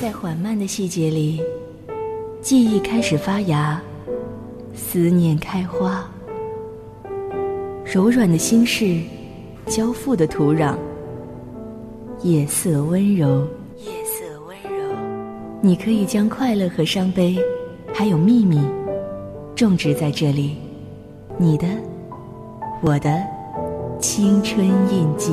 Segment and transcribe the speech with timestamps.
[0.00, 1.40] 在缓慢的细节里，
[2.40, 3.80] 记忆开始发芽，
[4.74, 6.04] 思念开花，
[7.84, 9.00] 柔软的心事，
[9.66, 10.74] 交付的土壤，
[12.22, 13.46] 夜色温柔，
[13.78, 14.96] 夜色温柔。
[15.62, 17.38] 你可以将快乐和伤悲，
[17.92, 18.60] 还有秘密，
[19.54, 20.56] 种植在这里，
[21.38, 21.66] 你的，
[22.82, 23.22] 我的，
[24.00, 25.32] 青春印记。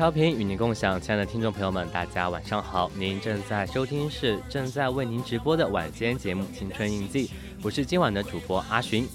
[0.00, 2.90] 调频与您共享，亲爱的听众朋友们，大家晚上好！
[2.94, 7.26] 您正在收听是正在为您直播的晚间节目《青春印记》，
[7.62, 9.06] 我是今晚的主播阿寻。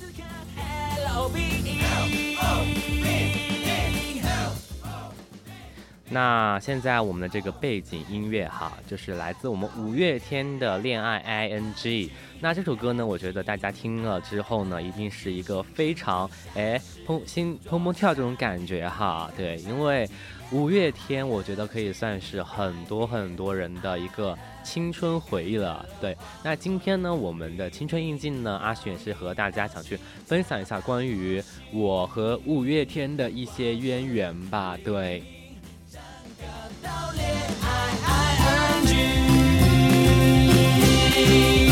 [6.16, 12.08] 那现在我们的这个背景音乐哈，就是来自我们五月天的《恋爱 I N G》。
[12.40, 19.30] 那这首歌呢，我觉得大家听了之后呢，一定是一个非常哎砰心砰砰跳这种感觉哈。
[19.36, 20.08] 对，因为。
[20.52, 25.84] 五月天，我觉得可以算是很多很多人的一个青春回忆了。
[26.00, 31.44] 对，那今天呢，我们的青春印记呢，阿雪是和大家想去分享一下关于
[31.74, 34.78] 我和五月天的一些渊源吧。
[34.86, 35.24] 对。
[36.46, 37.26] 找到恋
[37.62, 37.66] 爱
[41.18, 41.65] ing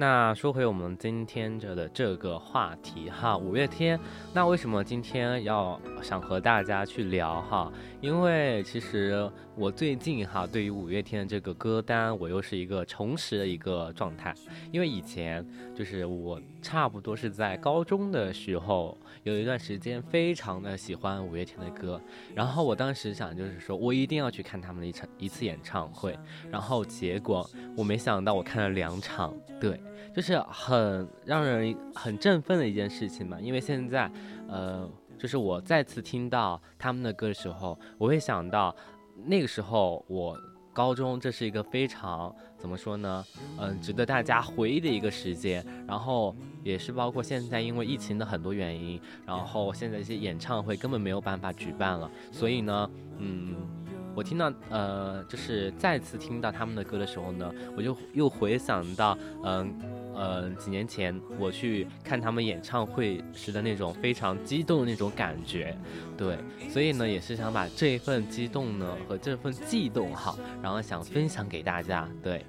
[0.00, 4.00] 那说回我们今天这的这个话题哈，五月天。
[4.32, 7.70] 那为什么今天要想和大家去聊哈？
[8.00, 14.34] 因为其实我最近哈，对于五月天的这个歌单，我又是一个重拾的一个状态。
[14.72, 22.00] 因为以前就是我差不多是在高中的时候，有一段时间非常的喜欢五月天的歌。
[22.34, 26.18] 然后我当时想就是说我一定要去看他们的一场一次演唱会。
[26.50, 27.46] 然后结果
[27.76, 29.78] 我没想到我看了两场，对。
[30.14, 34.10] 就是很让人很振奋的一件事情嘛，因为现在，
[34.48, 34.88] 呃，
[35.18, 38.74] 就是我再次听到他们的歌的时候，我会想到
[39.24, 40.38] 那个时候我
[40.72, 43.24] 高中，这是一个非常怎么说呢，
[43.58, 45.64] 嗯，值得大家回忆的一个时间。
[45.86, 53.56] 然后也是包括现在因为疫情的很多原因，然后现在一些演唱会根本没有办法举办了，所以呢，嗯，
[54.14, 59.72] 我听到呃，就是再次听到他们的歌的时候呢，我就又回想到，嗯。
[60.12, 65.74] 呃，几年前我去看他们演唱会时的那种非常激动的那种感觉，
[66.14, 66.36] 对，
[66.68, 72.44] 所以呢，也是想把这一份激动呢和这份悸动哈，然后想分享给大家，对。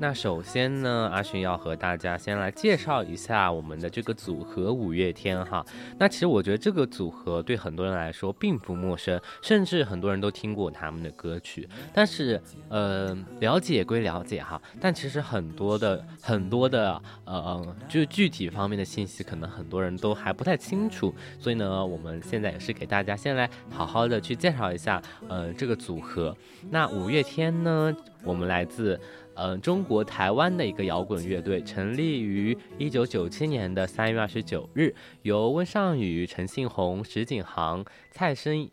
[0.00, 5.66] 那首先呢，阿勋要和大家先来介绍一下我们的这个组合五月天哈。
[5.98, 11.68] 那其实我觉得这个组合对很多人来说并不陌生，甚至很多人都听过他们的歌曲。
[11.92, 21.12] 但是，呃，了解归了解哈，但其实很多的很多的呃，就是具体方面的信息，可能很多人都还不太清楚。
[21.40, 26.36] 所以呢，我们现在也是给大家先来好好的去介绍一下，呃，这个组合。
[26.70, 27.92] 那五月天呢，
[28.22, 29.00] 我们来自。
[29.40, 34.92] 嗯，中国台湾的一个摇滚乐队，成立于一九九七年的三月二十九日，
[35.22, 38.68] 由温尚宇、陈信宏、石景航、蔡生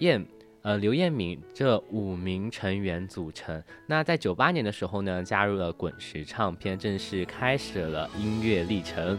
[0.00, 0.24] 燕、
[0.60, 3.62] 呃刘彦明这五名成员组成。
[3.86, 9.18] 那在九八年的时候呢，加入了滚石唱片，正式开始了音乐历程。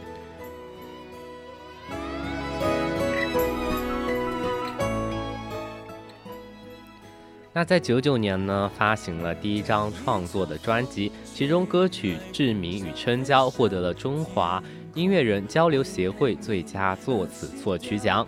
[7.53, 14.63] 那在九九年呢，发行了第一张创作的专辑，其中歌曲《志明与春娇》获得了中华
[14.93, 18.25] 音乐人交流协会最佳作词作曲奖。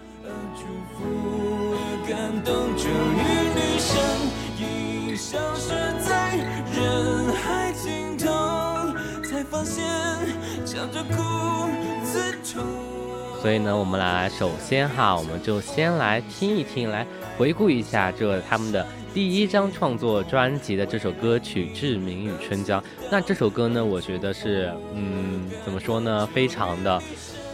[13.42, 18.86] 所以呢，我们来首先哈，我们就先来听一听，来回顾一下这他们的。
[19.14, 22.80] 第一张创作专辑的这首歌曲《志明与春娇》，
[23.12, 27.00] 那这首歌呢，我觉得是，嗯，怎么说呢，非常的，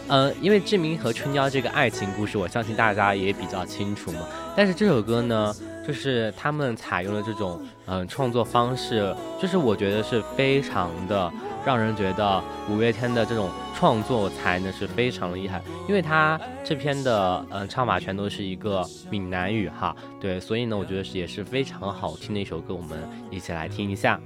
[0.08, 4.20] 呃，因为志明和春娇这个爱情故事，我相信大家也比较清楚嘛。
[4.56, 5.54] 但是这首歌呢，
[5.86, 11.30] 就是他们采用了这种，嗯，创作方式，就是我觉得是非常的。
[11.64, 22.98] 让人觉得五月天的这种创作才能是非常厉害，因为他这篇的嗯唱法全都是一个闽南语哈，对，所以呢，我觉得是也是非常好听的一首歌，我们
[23.30, 24.20] 一起来听一下。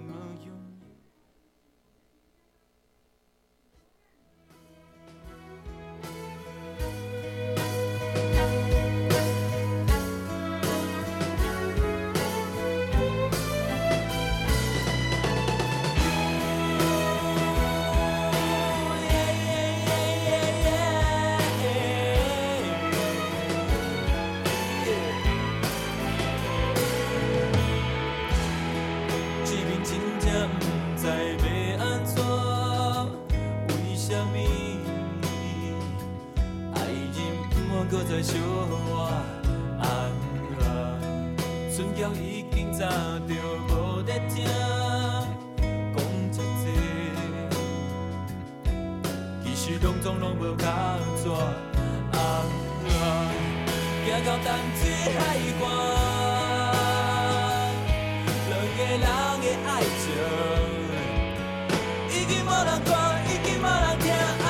[62.10, 62.90] 已经无人看
[63.26, 64.48] 已经无人听啊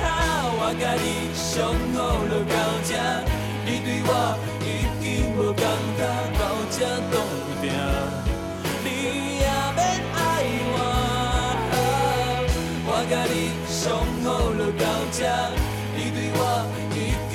[0.00, 0.04] 哈
[0.58, 1.04] 我你
[2.44, 2.54] 到
[2.84, 2.90] 这
[3.64, 4.10] 你对我
[4.62, 4.66] 已
[5.00, 5.04] 经
[5.54, 5.64] 感
[5.96, 6.00] 觉
[6.38, 6.40] 到
[6.70, 6.78] 这
[8.84, 8.86] 你
[9.38, 9.78] 也免
[10.14, 10.16] 爱
[10.72, 10.76] 我
[12.86, 12.90] 我
[13.30, 13.34] 你
[14.72, 15.18] 到这
[15.96, 16.40] 你对我
[16.94, 16.96] 已
[17.30, 17.34] 经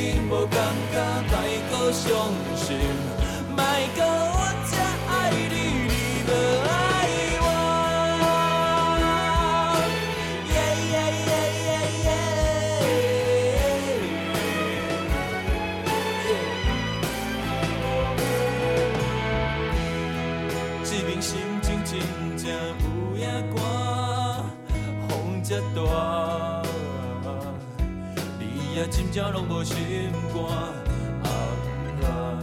[0.50, 0.56] 感
[0.92, 0.96] 觉
[1.92, 2.41] 伤
[29.12, 29.76] 才拢无心
[30.34, 30.42] 肝，
[31.24, 31.28] 啊
[32.02, 32.40] 啊！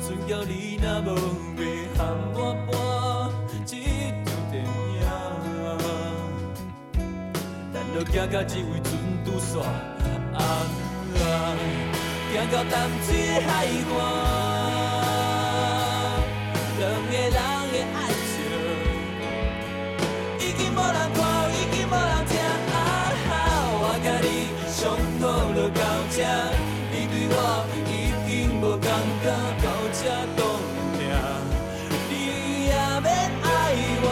[0.00, 1.08] 船桥你若无
[1.58, 1.60] 要
[1.96, 1.98] 喊
[2.34, 2.38] 我
[2.70, 2.72] 搬
[3.66, 3.68] 一
[4.24, 4.54] 场电
[4.94, 4.96] 影，
[7.74, 8.86] 咱著行到这位船
[9.24, 9.50] 拄煞，
[10.34, 10.38] 啊
[11.18, 11.18] 啊！
[12.32, 13.08] 行到淡水
[13.40, 13.50] 海
[13.98, 13.98] 岸，
[29.24, 30.00] 到这
[30.36, 30.40] 冻
[30.96, 31.00] 定，
[32.08, 32.12] 你
[32.66, 32.72] 也
[33.02, 33.06] 免
[33.42, 33.46] 爱
[34.02, 34.06] 我。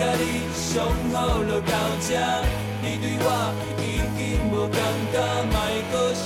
[0.00, 0.22] 甲你
[0.54, 0.64] 上
[1.12, 2.08] 好就到这，
[2.80, 3.26] 你对我
[3.78, 3.84] 已
[4.16, 4.18] 经
[4.50, 4.78] 无感
[5.12, 5.14] 觉，
[5.52, 5.54] 莫
[5.92, 6.24] 阁伤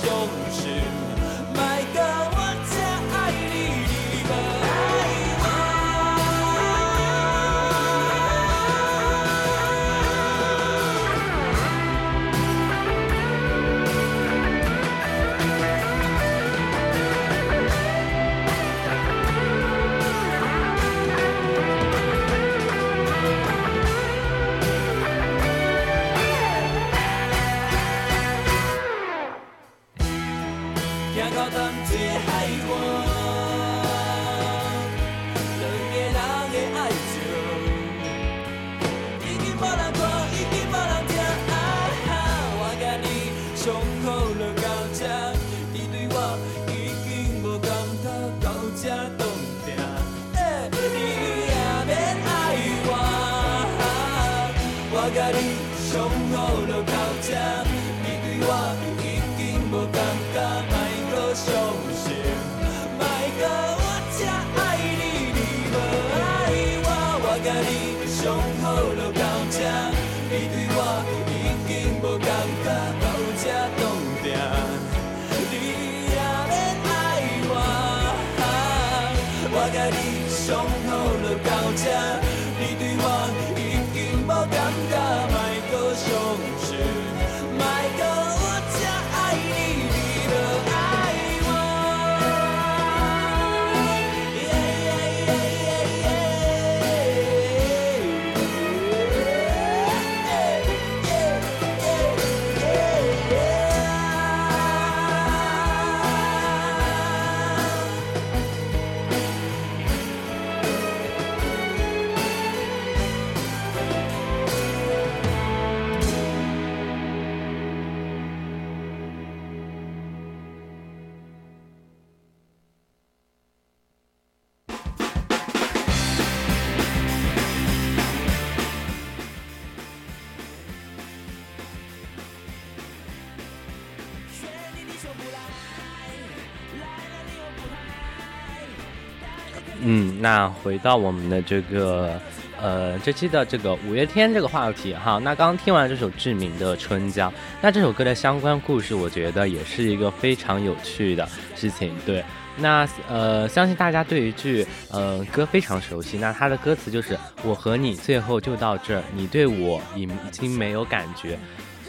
[140.65, 142.19] 回到我们的这个，
[142.59, 147.29] 呃，这期的这个五月天这个话题哈，那刚听完这首志明的《春娇》，
[147.61, 151.95] 那这首歌的相关故事，我觉得也是一个非常有趣的事情。
[152.03, 152.25] 对，
[152.57, 161.37] 那呃，相信大家对于句呃歌非常熟悉，那它的歌词就是“我和你最后就到这儿，你对我已已经没有感觉”。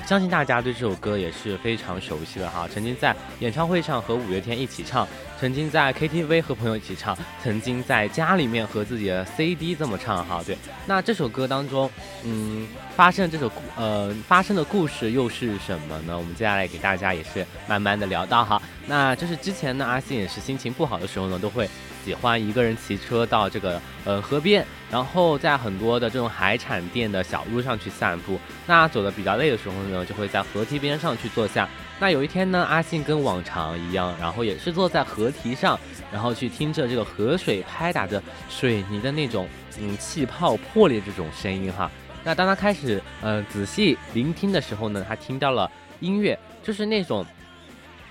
[0.07, 5.07] 相信大家对这首歌也是非常熟悉的哈，曾经在演唱会上和五月天一起唱，
[5.41, 10.41] 曾经在 KTV 和朋友一起唱，曾经在家里面和自己的 CD 这么唱哈。
[10.47, 11.91] 对，那这首歌当中，
[12.23, 16.17] 嗯，发生这首呃发生的故事又是什么呢？
[16.17, 18.63] 我们接下来给大家也是慢慢的聊到哈。
[18.87, 21.69] 那就是之前呢，阿信也是心情不好的时候呢，都会。
[22.07, 28.39] 喜欢一个人骑车到这个呃河边，然后在很多的这种海产店的小路上去散步。
[28.65, 31.69] 那走的比较累的时候呢，就会在河堤边上去坐下。
[31.99, 35.77] 那有一天呢，阿信跟往常一样，然后也是坐在河堤上，
[36.13, 39.49] 然后去听着这个河水拍打着水泥的那种
[39.81, 41.91] 嗯气泡破裂这种声音哈。
[42.23, 47.27] 那当他开始呃仔细聆听的时候呢，他听到了音乐，就是那种。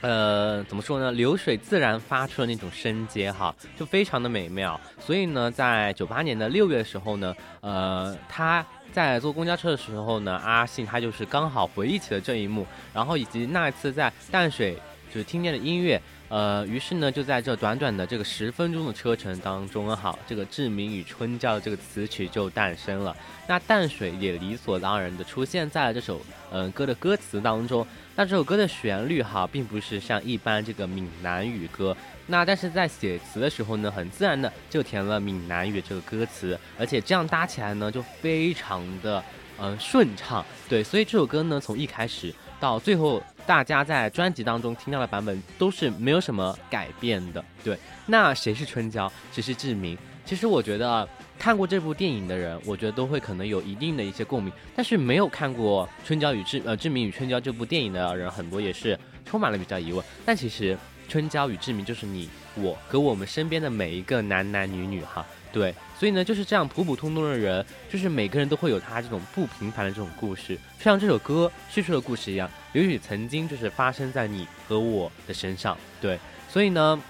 [0.05, 1.11] 呃，怎么说呢？
[1.13, 4.79] 流水自然发出的那种声阶，哈，就非常的美妙。
[4.99, 14.77] 所以呢，在九八年的六月的时候呢，呃，他在坐公交车的时候呢，阿信他就是刚好回忆起了这一幕，然后以及那一次在淡水
[15.15, 16.01] 就是听见的音乐。
[16.27, 23.15] 呃，于是呢，就在这短短的这个十分钟的车程当中，哈，这个《志明与春娇》这个词曲就诞生了。
[23.47, 26.19] 那淡水也理所当然的出现在了这首
[26.51, 27.87] 嗯歌的歌词当中。
[28.17, 31.95] 那这首歌的旋律哈，并不是像一般这个闽南语歌，
[32.27, 39.23] 那但是在写词的时候呢，很自然的就填了闽南语这个歌词，而且这样搭起来呢，就非常的
[39.61, 40.43] 嗯顺畅。
[40.67, 43.21] 对，所以这首歌呢，从一开始到最后。
[43.47, 47.77] 大家在专辑当中听到的版本都是没有什么改变的，对。
[48.07, 49.95] 那谁是春娇，谁是志明？
[50.25, 51.07] 其实我觉得
[51.37, 54.51] 看过这部电影的人，我觉得都会可能有一定的一些共鸣。
[54.75, 60.03] 但是没有看过《春娇与志呃志明与春娇》这部电影的人，很多也是充满了比较疑问。
[60.25, 60.75] 但其实
[61.07, 65.23] 春娇与志明就是你我和我们身边的每一个男男女女哈。
[65.55, 75.77] 对，所以呢，就是这样普普通通的人，就是每个人都会有他这种不平凡的这种故事，就像这首歌叙述的故事一样，也许曾经就是发生在你和我的身上。
[76.01, 76.19] 对，
[76.49, 77.01] 所以呢，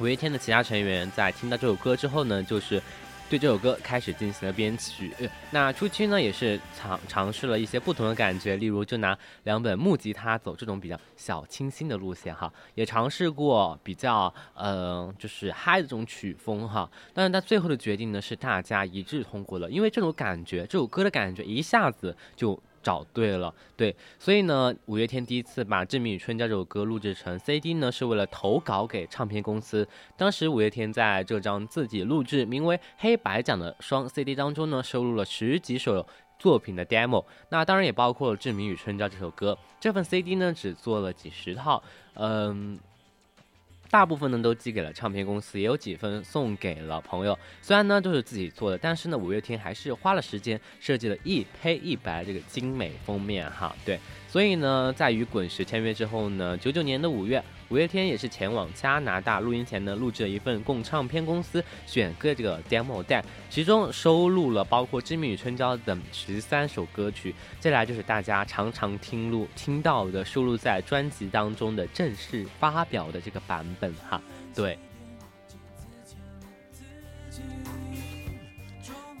[0.00, 2.82] 五月天的其他成员在听到这首歌之后呢，就是。
[3.30, 5.12] 对这首歌开始进行了编曲，
[5.52, 22.60] 那初期呢也是尝尝试了一些不同的感觉，例如就拿两本木吉他走这种比较小清新的路线哈，也尝试过比较嗯就是嗨的这种曲风哈，但是他最后的决定呢是大家一致通过了，因为这种感觉，这首歌的感觉一下子就。
[22.82, 29.86] 找对了，对，所以呢，五月天第一次把《志明与春娇》这首歌录制成 CD 呢，是为了投稿给唱片公司。
[30.16, 36.06] 当时五月天在这张自己录制名为《黑白奖》的双 CD 当中呢，收录了十几首
[36.38, 39.56] 作品的 demo，那当然也包括了《志明与春娇》这首歌。
[39.78, 41.82] 这份 CD 呢，只做了几十套，
[42.14, 42.78] 嗯。
[43.90, 47.36] 大部分呢都寄给了唱片公司，也有几份送给了朋友。
[47.60, 53.74] 虽然呢都是自己做的，但是呢五月天还是花了时间设计了一黑一白这个精美封面哈。
[53.84, 57.42] 对，所以呢在与滚石签约之后呢，九九年的五月。
[57.70, 67.32] 五月天也是前往加拿大录音前呢，录制了一份供唱片公司选歌这个 demo 带，其中收录了包括《志明与春娇》等十三首歌曲。
[67.60, 74.20] 接下来就是大家常常听录听到的收录在专辑当中的正式发表的这个版本哈。
[74.52, 74.76] 对，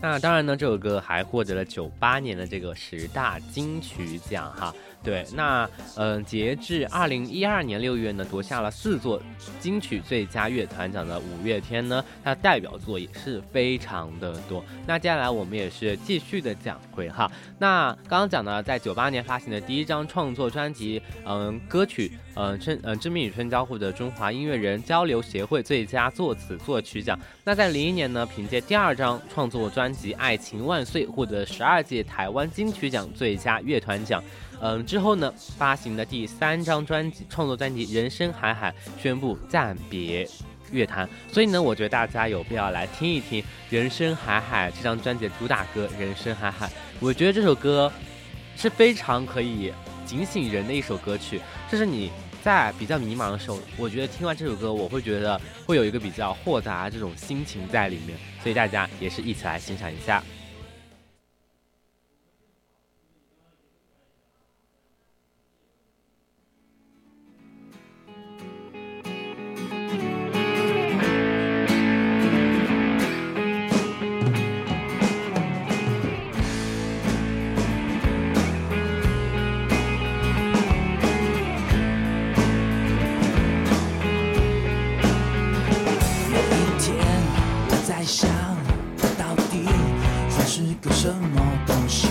[0.02, 4.74] 那当然呢，这首歌还获得了九八年的这个十大金曲奖哈。
[5.02, 9.20] 对，那嗯，截至二零一二年六月呢，夺下了四座
[9.58, 14.62] 金曲最佳乐团奖的五月天呢，它代表作也是非常的多。
[14.86, 27.18] 那接下来我们也是继续的讲回哈，那刚刚讲呢，在九八年发行的第一张创作专辑，嗯，歌曲，嗯，春，嗯，知名与春娇获得中华音乐人交流协会最佳作词作曲奖。
[27.42, 34.22] 那在零一年呢，凭借第二张创作专辑《爱情万岁》获得十二届台湾金曲奖最佳乐团奖。
[34.60, 38.70] 嗯，之后呢，发行的第三张专辑创作专辑《人生海海》
[39.02, 40.28] 宣布暂别
[40.70, 46.66] 乐坛，所以呢，我觉得大家有必要来听一听《人生海海》这张专辑的主打歌《人生海海》。
[47.00, 47.90] 我觉得这首歌
[48.54, 49.72] 是非常可以
[50.04, 52.10] 警醒人的一首歌曲，这是你
[52.42, 60.22] 在比较迷茫的时候，我觉得听完这首歌，我会觉得会有一个比较豁达这种心情在里面，所以大家也是一起来欣赏一下。
[90.80, 92.08] 个什么东西，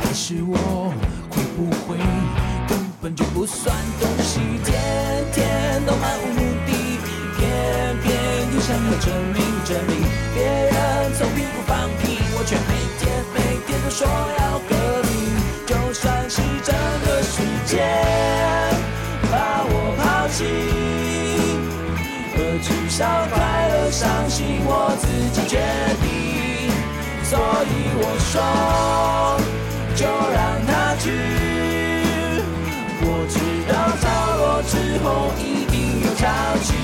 [0.00, 0.92] 还是我
[1.30, 1.96] 会不会
[2.68, 4.38] 根本就不算东西？
[4.64, 4.78] 天
[5.32, 6.72] 天都漫无目的，
[7.38, 7.40] 偏
[8.02, 8.12] 偏
[8.52, 9.96] 又想要证明证明，
[10.34, 10.74] 别人
[11.16, 14.70] 从屁股放屁，我却每天每天都说要革
[15.08, 15.12] 命，
[15.66, 16.68] 就算是整
[17.06, 17.80] 个世界
[19.32, 20.44] 把我抛弃，
[22.36, 22.98] 我至少
[23.32, 23.38] 快
[23.70, 25.56] 乐伤心我自己决
[25.99, 25.99] 定。
[27.30, 27.40] 所以
[27.94, 28.42] 我说
[29.94, 31.04] 就让他去
[33.02, 33.38] 我知
[33.70, 34.02] 道潮
[34.36, 36.26] 落之后一定有潮
[36.64, 36.74] 起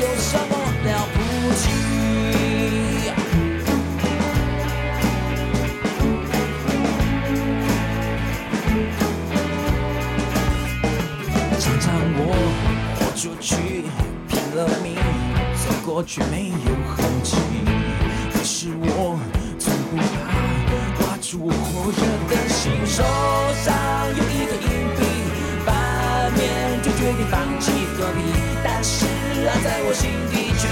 [0.00, 0.52] 有什么
[0.86, 1.16] 了不
[1.56, 1.62] 起。
[11.58, 12.18] 常常我
[12.96, 13.84] 豁出去
[14.26, 14.96] 拼了命
[15.54, 17.36] 走过却没有痕迹。
[18.32, 19.18] 可是我
[19.96, 20.02] 怕
[20.98, 22.70] 挂住我火热的心。
[22.86, 23.02] 手
[23.64, 23.74] 上
[24.16, 25.00] 有一个硬币，
[25.64, 25.68] 反
[26.34, 26.40] 面
[26.82, 28.18] 就决定放弃躲避，
[28.62, 29.06] 但是
[29.46, 30.68] 啊在我心底却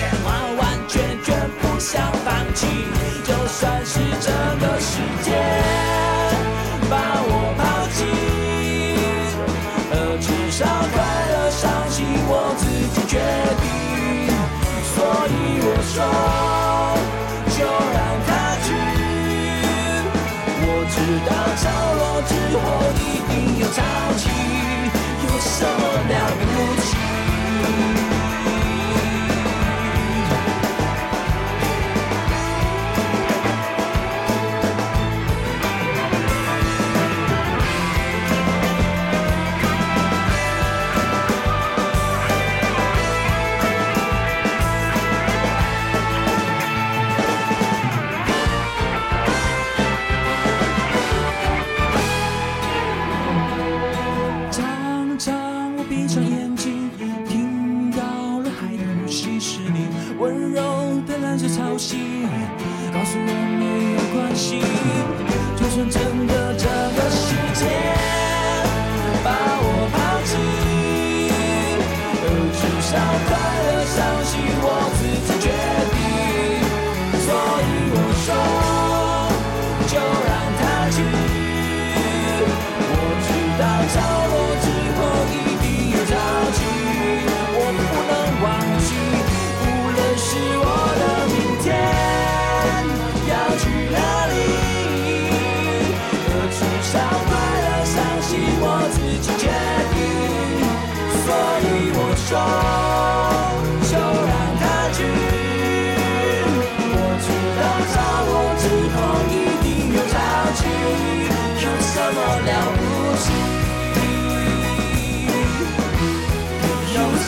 [22.52, 22.97] 落之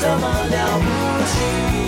[0.01, 1.80] 什么了不起？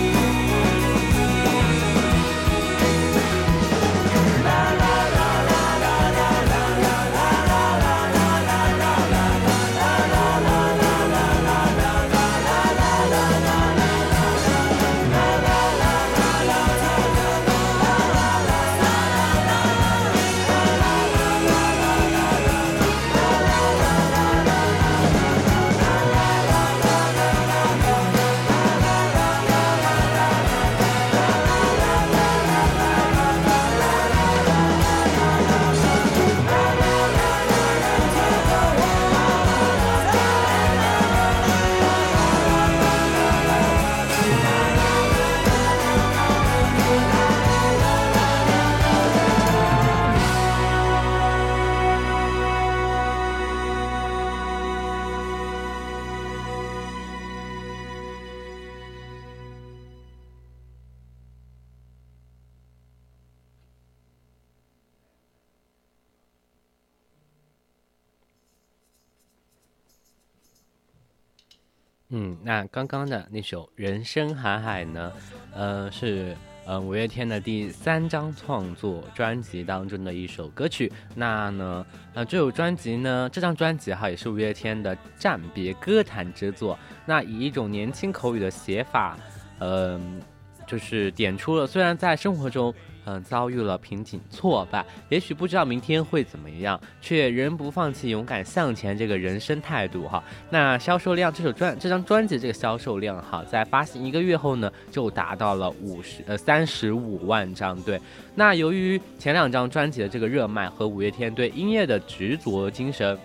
[72.53, 75.11] 那刚刚的那首《人生海海》呢，
[75.55, 76.37] 呃，是
[76.67, 80.93] 呃五月天的第三张创作专辑当中的一首歌曲。
[81.15, 86.77] 那呢，呃，这首专辑呢，这张专辑哈也是五月天的暂别歌坛之作。
[87.07, 89.17] 那以一种年轻口语的写法，
[89.57, 90.21] 嗯，
[90.67, 92.71] 就是点出了虽然在生活中。
[93.05, 100.23] 嗯，遭遇了瓶颈挫败，也许不知道明天会怎么样，却仍不放弃勇敢向前这个人生态度哈。
[100.49, 107.75] 那销售量，这首专这张专辑这个销售量哈，在发行一个月后呢，就达到了五十呃三十五万张。
[107.81, 107.99] 对，
[108.35, 113.17] 那由于前两张专辑的这个热卖和五月天对音乐的执着精神。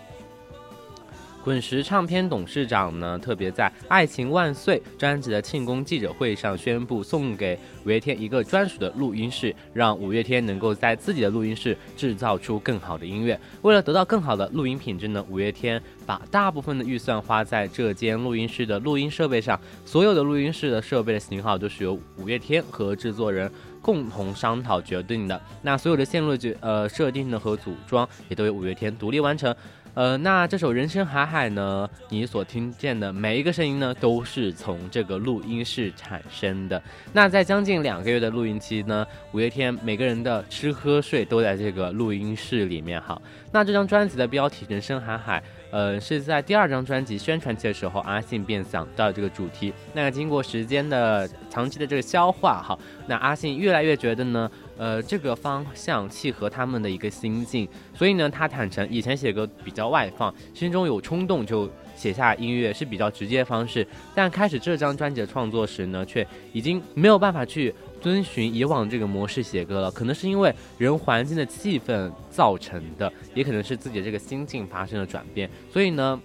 [1.49, 13.41] 滚石唱片董事长呢，特别在《爱情万岁》专辑的庆功记者会上宣布，送给五月天一个专属的录音室，让五月天能够在自己的录音室制造出更好的音乐。
[13.63, 19.59] 为了得到更好的录音品质呢，五月天把大部分的预算花在这间录音室的录音设备上。
[19.87, 25.41] 所有的录音室的设备的型号都是由五月天和制作人共同商讨决定的。
[25.63, 29.55] 那所有的线路决呃设定呢和组装也都由五月天独立完成。
[29.99, 31.91] 呃，那这首《人生海海》呢？
[32.09, 36.81] 你所听见的每一个声音呢，都是从这个录音室产生的。
[37.13, 43.01] 那在将近两个月的录音期呢，五月天每个人的吃喝睡都在这个录音室里面。
[43.01, 49.73] 哈，那这张专辑的标题《人生海海》，呃，是在第二张专辑宣传期的时候，阿信便想到这个主题。
[49.93, 54.51] 那经过时间的长期的这个消化，哈，那阿信越来越觉得呢。
[54.79, 76.21] 呃，这个方向契合他们的一个心境，所以呢，他坦诚以前写歌比较外放，心中有冲动就写下音乐是比较直接的方式，但开始这张专辑的创作时呢，却已经没有办法去遵循以往这个模式写歌了，可能是因为人环境的气氛造成的，也可能是自己这个心境发生了转变，所以呢，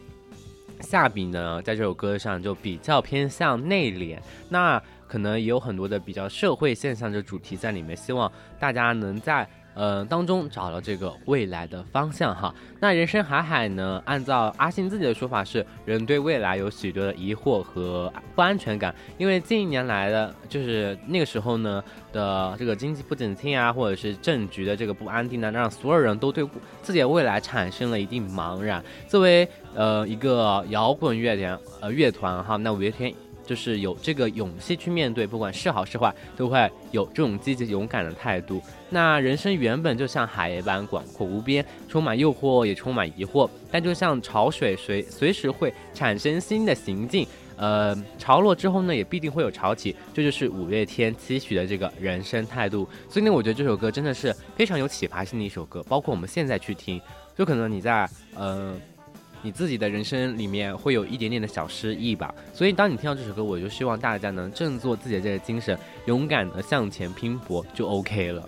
[0.81, 4.17] 下笔呢在这首歌上就比较偏向内敛，
[4.49, 4.81] 那。
[5.05, 12.53] 可能也有很多的比较社会现象的主题在里面，希望大家能在呃当中找了这个未来的方向哈。
[12.79, 14.01] 那人生海海呢？
[14.05, 26.47] 按照阿信自己的说法是，人对未来有许多的疑惑和不安全感，因为近一年来的，就是那个时候呢的这个经济不景气啊，或者是政局的这个不安定呢，让所有人都对
[26.81, 28.83] 自己的未来产生了一定茫然。
[29.07, 33.13] 作为呃一个摇滚乐团呃乐团哈，那五月天。
[33.45, 38.61] 就是有这个勇气去面对，不管是好是坏，都会有这种积极勇敢的态度。
[38.89, 43.49] 那人生原本就像海一般广阔无边，充满诱惑，也充满疑惑。
[43.71, 47.27] 但就像潮水，随随时会产生新的行径。
[47.55, 49.95] 呃，潮落之后呢，也必定会有潮起。
[50.13, 52.87] 这就是五月天期许的这个人生态度。
[53.09, 55.83] 所以呢，我觉得这首歌真的是非常有启发性的一首歌。
[55.83, 56.99] 包括我们现在去听，
[57.37, 58.75] 就可能你在呃。
[59.43, 68.41] 你自己的人生里面会有一点点的小失意吧，所以当你听到这首歌，我就希望大家能振作自己的这个精神，勇敢的向前拼搏，就 OK 了。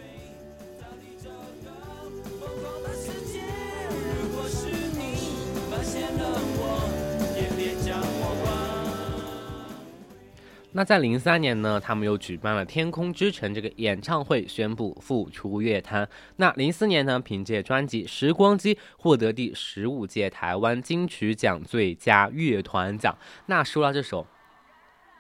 [10.78, 16.06] 那在零三年呢，他们又举办了《天空之城》这个演唱会，宣布复出乐坛。
[16.36, 23.18] 那零四年呢，凭借专辑《时光机》获得第十五届台湾金曲奖最佳乐团奖。
[23.46, 24.22] 那说到这首《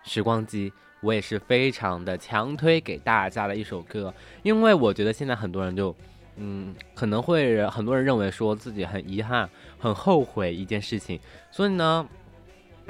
[0.03, 4.13] 时光机》，我也是非常的强推给大家的一首歌，
[4.43, 5.95] 因为我觉得现在很多人就，
[6.35, 11.17] 嗯，可能会很多人认为说自己很遗憾、很后悔一件事情，
[11.49, 12.05] 所以呢。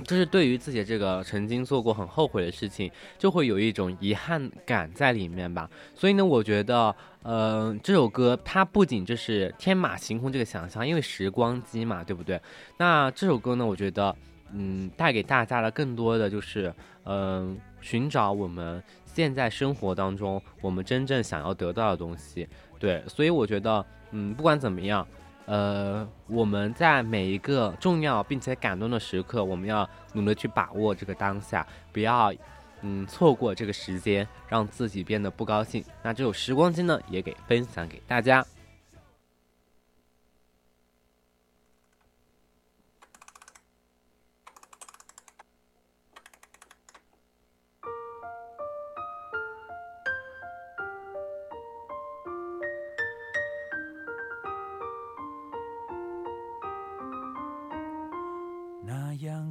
[0.04, 5.70] 就是对于自己这个曾经做过很后悔的事情，就会有一种遗憾感在里面吧。
[5.96, 12.40] 所以呢，我觉得，呃，这首歌它不仅就是天马行空这个想象，因为时光机嘛，对不对？
[12.78, 14.16] 那这首歌呢，我觉得，
[14.54, 16.74] 嗯，带给大家的更多的就是，
[17.06, 22.48] 嗯，寻找我们现在生活当中我们真正想要得到的东西。
[22.78, 25.08] 对，所以我觉得，嗯，不管怎么样。
[25.46, 32.34] 呃，我们在每一个重要并且感动的时刻，我们要努力去把握这个当下，不要，
[32.82, 35.84] 嗯，错过这个时间，让自己变得不高兴。
[36.02, 38.46] 那这首时光机呢，也给分享给大家。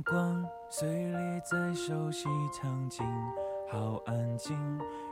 [0.05, 3.03] 光碎裂在熟悉场景，
[3.71, 4.55] 好安静。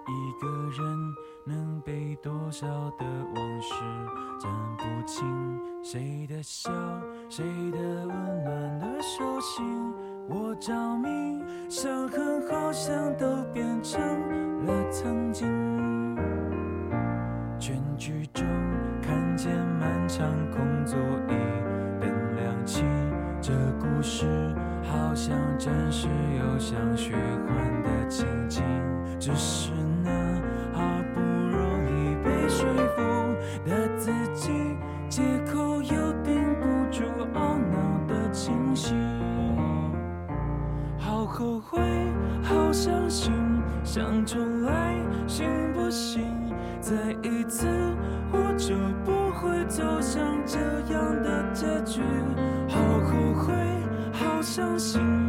[0.07, 1.15] 一个人
[1.47, 2.67] 能被多少
[2.99, 3.73] 的往事
[4.39, 5.59] 占不清？
[5.83, 6.71] 谁的笑，
[7.31, 9.65] 谁的温暖的手心，
[10.29, 11.43] 我着迷。
[11.71, 13.99] 伤痕好像都变成
[14.67, 15.49] 了曾经。
[17.59, 18.45] 全剧终，
[19.01, 21.35] 看见漫长空座椅，
[24.03, 24.27] 是。
[24.85, 28.63] 好像真实又像虚幻的情景，
[29.19, 29.71] 只是
[30.03, 30.11] 那
[30.73, 30.83] 好
[31.15, 33.01] 不容易被说服
[33.65, 34.51] 的自己，
[35.09, 38.93] 借口又顶不住懊恼的情绪。
[40.99, 41.81] 好后悔，
[42.43, 43.33] 好伤心，
[43.85, 44.97] 想重来
[45.29, 46.25] 行不行？
[46.81, 47.67] 再一次，
[48.33, 50.59] 我就不会走向这
[50.93, 52.03] 样的结局。
[52.69, 53.12] 好。
[54.43, 55.22] 相信。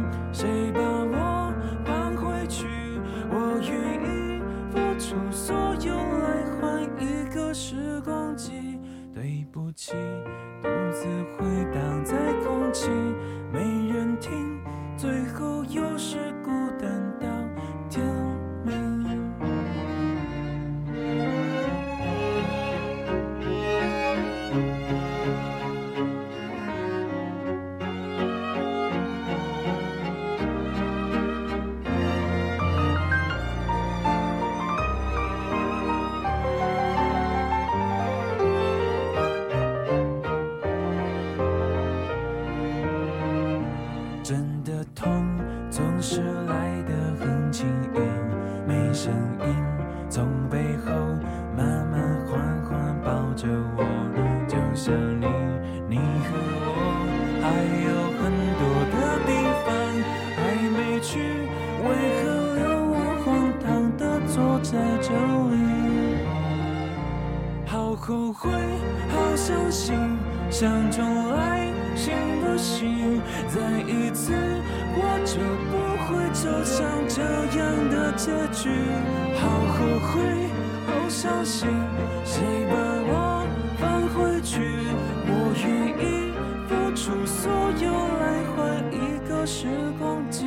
[90.04, 90.44] 风景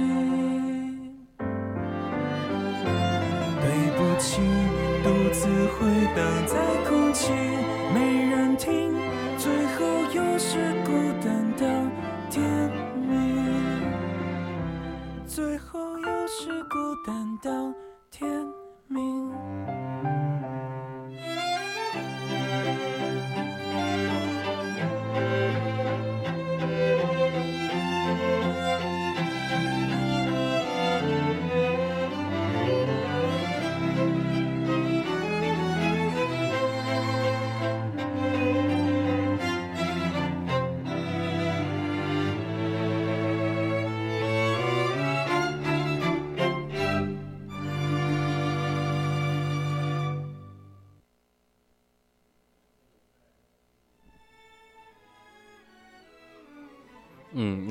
[3.60, 3.66] 对
[3.98, 4.40] 不起
[5.04, 5.80] 独自回
[6.16, 6.54] 荡在
[6.88, 7.32] 空气
[7.92, 8.94] 没人听
[9.36, 10.92] 最后又是孤
[11.24, 11.66] 单到
[12.30, 12.44] 天
[13.02, 13.10] 明。
[15.26, 17.52] 最后又是孤单到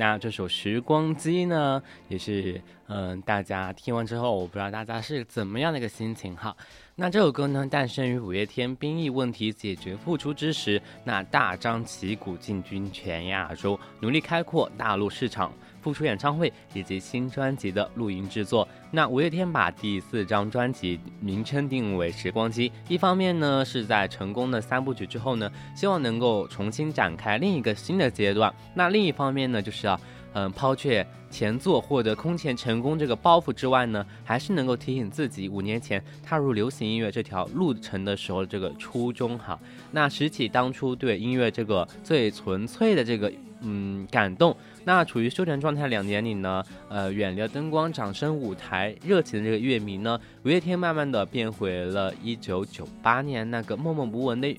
[0.07, 6.55] 那这首《时光机》呢，也是嗯，大家听完之后，我不知道大家是怎么样的一个心情哈。
[6.95, 15.51] 那这首歌呢，诞生于五月天兵役问题解决复出之时，那大张旗鼓进军全亚洲，努力开阔大陆市场。
[15.87, 18.67] 复出演唱会以及新专辑的录音制作。
[18.91, 28.53] 那五月天把第四张专辑名称定为《时光机》，一方面呢是在成功的三部曲之后呢，希望能够重新展开另一个新的阶段。
[28.73, 29.97] 那另一方面呢，就是要
[30.33, 39.57] 嗯抛却前作获得空前成功这个包袱之外呢，还是能够提醒自己五年前踏入流行音乐这条路程的时候这个初衷哈。
[39.91, 44.55] 那拾起当初对音乐这个最纯粹的这个嗯感动。
[44.83, 54.57] 那处于休整状态两年里呢，呃，远离了灯光、掌声、舞台、热情的这个乐迷呢，五月天慢慢的变回了一九九八年那个默默无闻的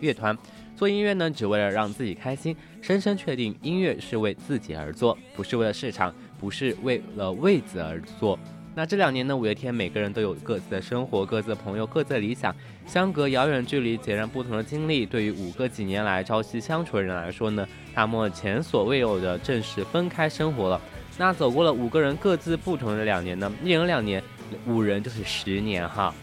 [0.00, 0.36] 乐团。
[0.76, 8.38] 做音乐呢，只为了让自己开心，深深确定音乐是为自己而做，不是为了市场，不是为了位子而做。
[8.74, 12.54] 那这两年呢，五月天每个人都有各自的生活、各自的朋友、各自的理想，
[12.86, 15.04] 相隔遥远距离，截然不同的经历。
[15.04, 20.80] 对于五个几年来朝夕相处的人来说呢，他们前所未有的正式分开生活了。
[21.18, 24.22] 那走过了五个人各自不同的两年呢，一人两年，
[24.66, 26.14] 五人就是十年哈。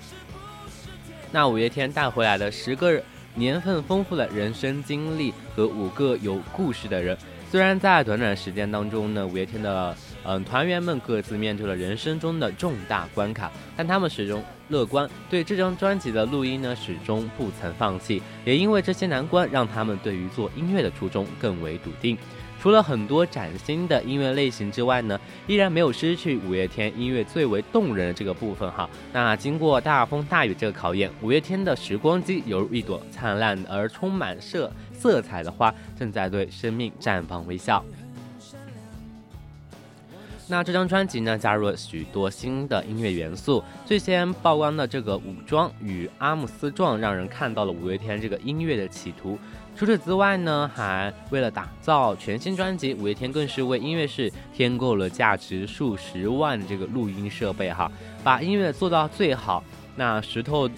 [1.31, 3.01] 那五月天带回来的十个
[3.35, 7.17] 年份丰富的人生经历和五个有故事的人，
[7.51, 9.95] 虽然在短短时间当中呢，五月天的。
[10.29, 18.21] 嗯，团员们各自面对了人生中的重大关卡，但他们始终乐观，对这张专辑的录音呢始终不曾放弃。
[18.45, 22.17] 也因为这些难关，让他们对于做音乐的初衷更为笃定。
[22.59, 28.89] 除了很多崭新的音乐类型之外呢，依然没有失去五月天音乐最为动人的这个部分哈。
[29.13, 37.85] 那经过大风大雨这个考验，五月天的时光机犹如一朵灿烂而充满色色彩的花，正在对生命绽放微笑。
[40.49, 43.61] 那这张专辑呢，加入了许多新的音乐元素。
[43.85, 49.37] 最先曝光的这个武装与阿姆斯壮，让人看到了五月天这个音乐的企图。
[49.75, 57.91] 除此之外呢，还为了打造全新专辑，五月天更是为音乐室添购了价值数十万的这个录音设备，哈，
[58.23, 59.61] 把音乐做到最好。
[59.97, 60.69] 那石头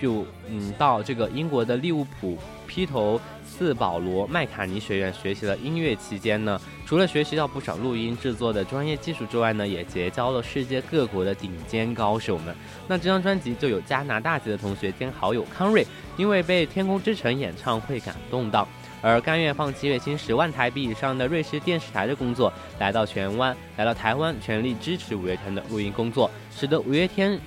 [0.00, 3.20] 就嗯到这个英国的利物浦披头。
[3.58, 12.54] 四保罗麦卡尼学院学习了音乐期间呢，除了学习到不少录音制作的专业技术之外呢，也结交了世界各国的顶尖高手们。
[12.86, 15.84] 那这张专辑就有加拿大籍的同学兼好友康瑞，
[16.16, 18.68] 因为被《天空之城》演唱会感动到，
[19.02, 27.40] 而甘愿放弃月薪十万台币以上的瑞士电视台的工作，来到荃湾，来到台湾，全力支持五月天的录音工作，使得五月天。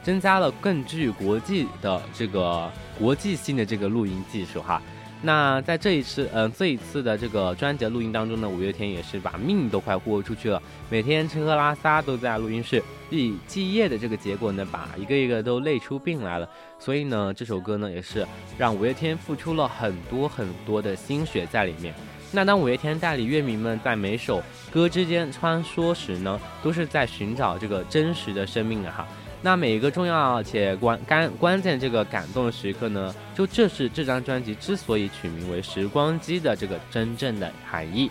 [0.00, 4.82] 增加了更具国际的这个国际性的这个录音技术哈。
[5.20, 12.78] 那在这一次，嗯，这一次的这个专辑录音当中呢，五月天也是把命都快豁出去了，每天吃喝拉撒都在录音室，
[13.10, 16.48] 日以继夜的这个结果呢，把一个一个都累出病来了。
[16.78, 18.24] 所以呢，这首歌呢，也是
[18.56, 21.92] 让五月天付出了很多很多的心血在里面。
[22.30, 29.08] 那当五月天带领乐迷们在每首歌之间穿梭时呢，都是在寻找这个真实的生命啊哈。
[29.40, 38.10] 那每一个重要且关关关键这个感动的时刻呢，就这是这张专辑之所以取名为《时光机》的这个真正的含义。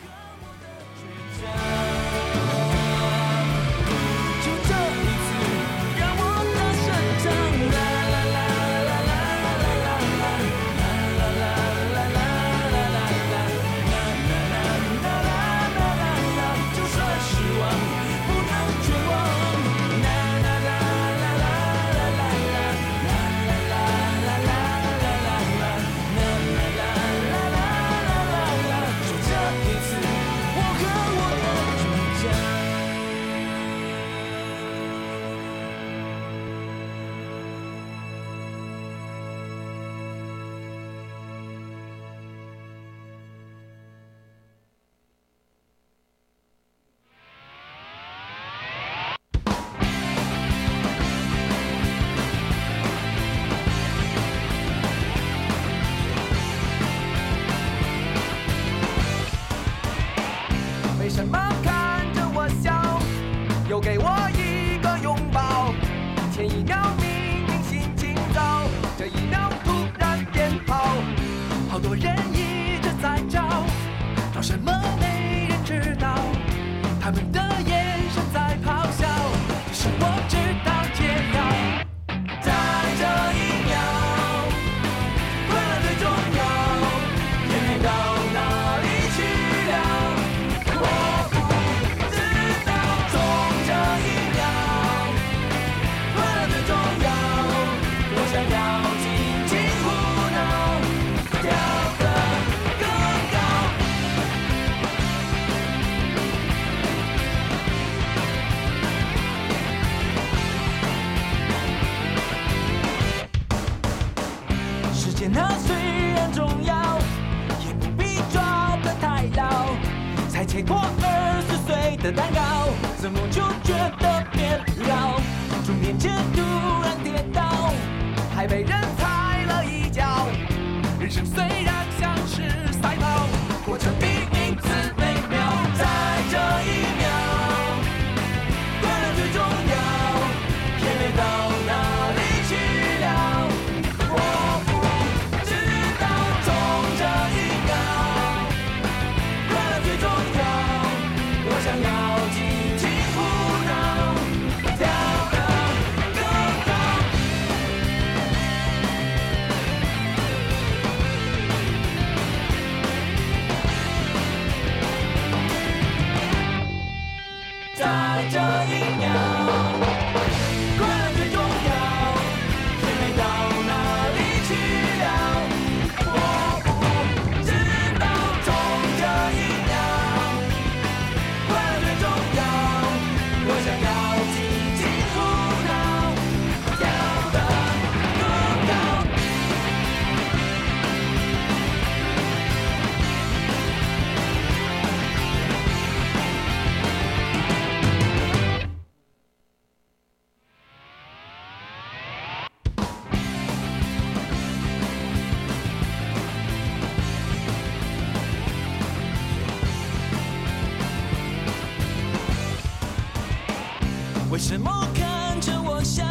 [214.38, 216.06] 为什么看着我笑？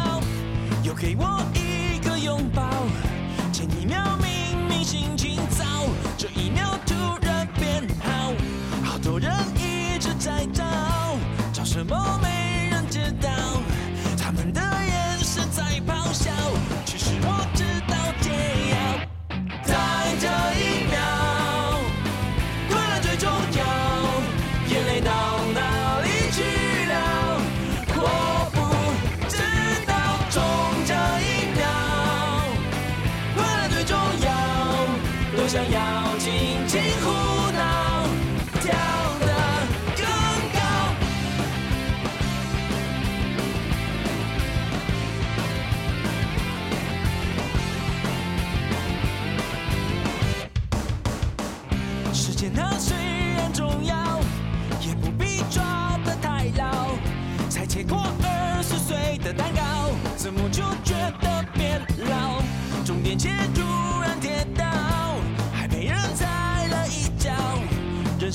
[0.83, 2.61] 又给我一个拥抱
[3.53, 5.15] 前一秒明明心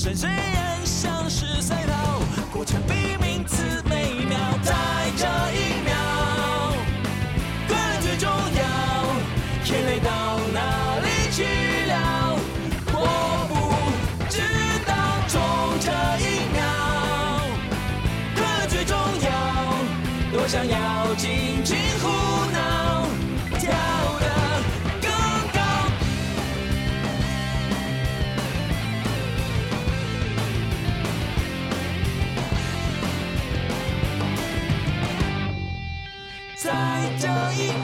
[0.03, 2.19] 深深咽，像是赛道，
[2.51, 3.22] 过程并。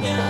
[0.02, 0.29] Yeah.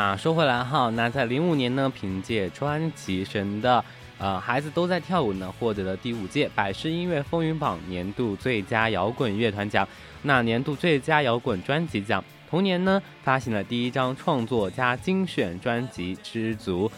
[0.00, 3.84] 那说回来哈，那在零五年呢，凭借专辑《神的
[4.16, 9.88] 呃孩子都在跳舞》呢，获得了第五届百事音乐风云榜年度最佳摇滚乐团奖，
[10.22, 12.24] 那年度最佳摇滚专辑奖。
[12.48, 16.88] 同年呢，发行了第一张创作加精选专辑《知足》。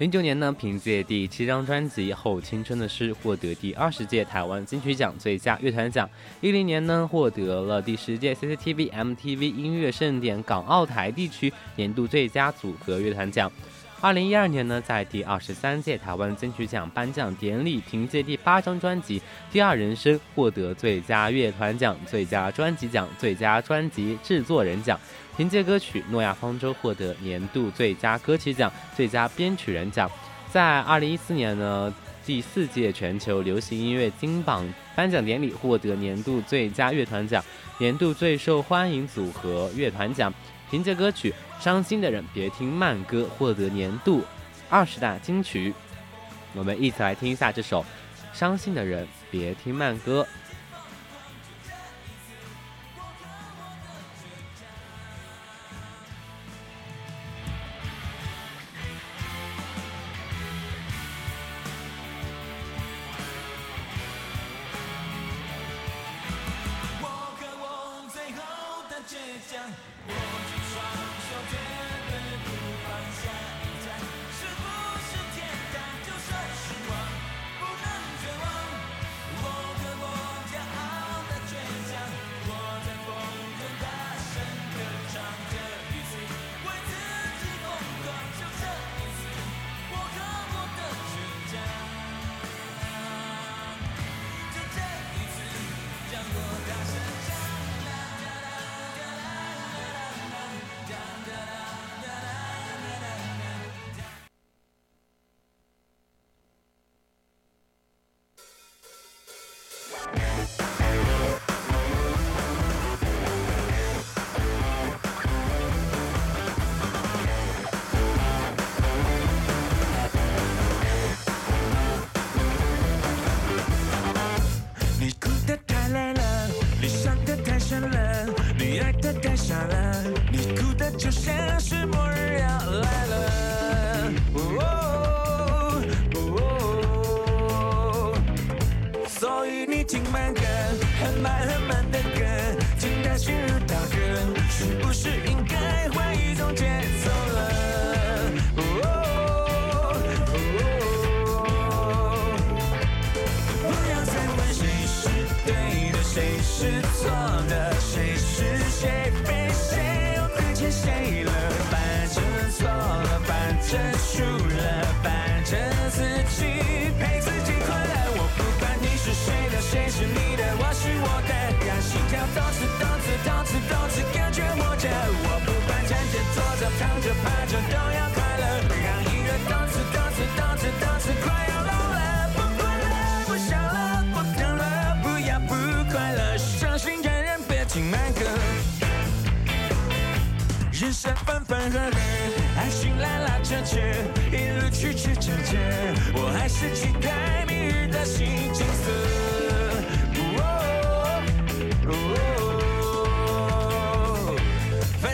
[0.00, 6.08] 零九年呢，凭借第七张专辑《后青春的诗》获得第二十届台湾金曲奖最佳乐团奖。
[6.40, 13.52] 一零年呢，获得了第十届 CCTV MTV 音乐盛典港澳台地区年度最佳组合乐团奖。
[14.00, 19.20] 二零一二年呢，在第二十三届台湾金曲奖颁奖典礼，凭借第八张专辑
[19.52, 24.98] 《第二人生》获得最佳乐团奖、最佳专辑奖、最佳专辑制作人奖。
[25.40, 30.06] 凭借歌曲《诺亚方舟》获得年度最佳歌曲奖、最佳编曲人奖。
[30.52, 31.94] 在二零一四年呢，
[32.26, 37.42] 第四届全球流行音乐金榜颁奖典礼获得年度最佳乐团奖、
[37.78, 40.30] 年度最受欢迎组合乐团奖。
[40.70, 41.32] 凭借歌曲
[41.64, 44.22] 《伤心的人别听慢歌》获得年度
[44.68, 45.72] 二十大金曲。
[46.52, 47.80] 我们一起来听一下这首
[48.38, 50.20] 《伤心的人别听慢歌》。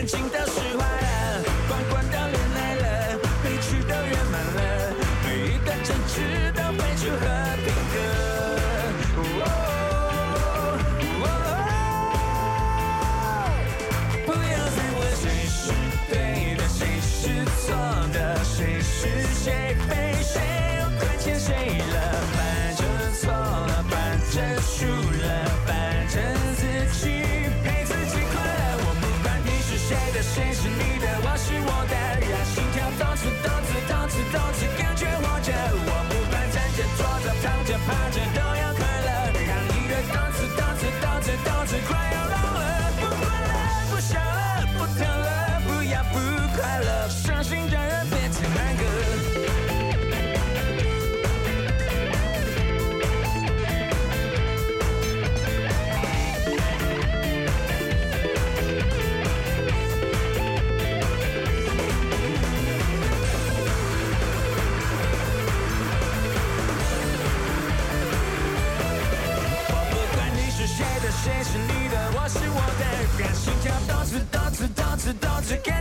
[0.07, 0.45] 情的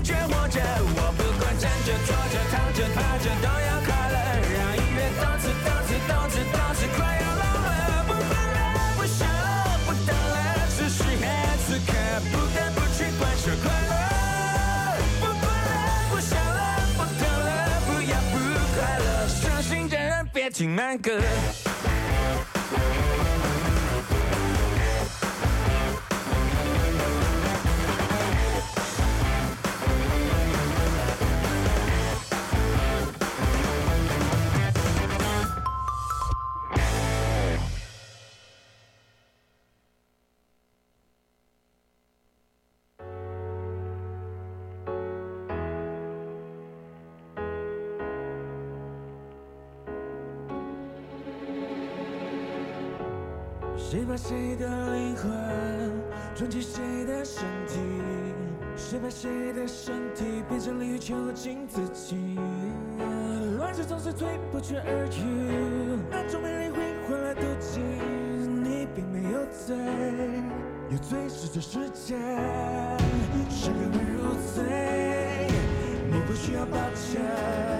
[0.06, 0.62] 只感觉活着。
[0.62, 4.16] 我不管站着、坐着、躺着、趴着，都要快乐。
[4.54, 8.58] 让音乐动次动次动次动次快要老了，不烦了，
[8.98, 10.38] 不想了，不等了，
[10.70, 11.02] 此时
[11.66, 11.92] 此刻
[12.32, 13.94] 不得不去贯彻快乐。
[15.20, 15.74] 不管了，
[16.12, 16.60] 不想了，
[16.96, 17.50] 不等了，
[17.88, 18.34] 不要不
[18.76, 21.20] 快乐，伤心的人别听慢歌。
[60.56, 62.16] 变成鲤鱼囚禁自己？
[63.58, 66.78] 乱世总是最不缺耳语，那种美丽会
[67.10, 67.82] 换来妒忌。
[67.82, 69.76] 你并没有罪，
[70.90, 72.16] 有罪是这世界
[73.50, 75.50] 是个人入罪，
[76.10, 77.75] 你不需要抱歉。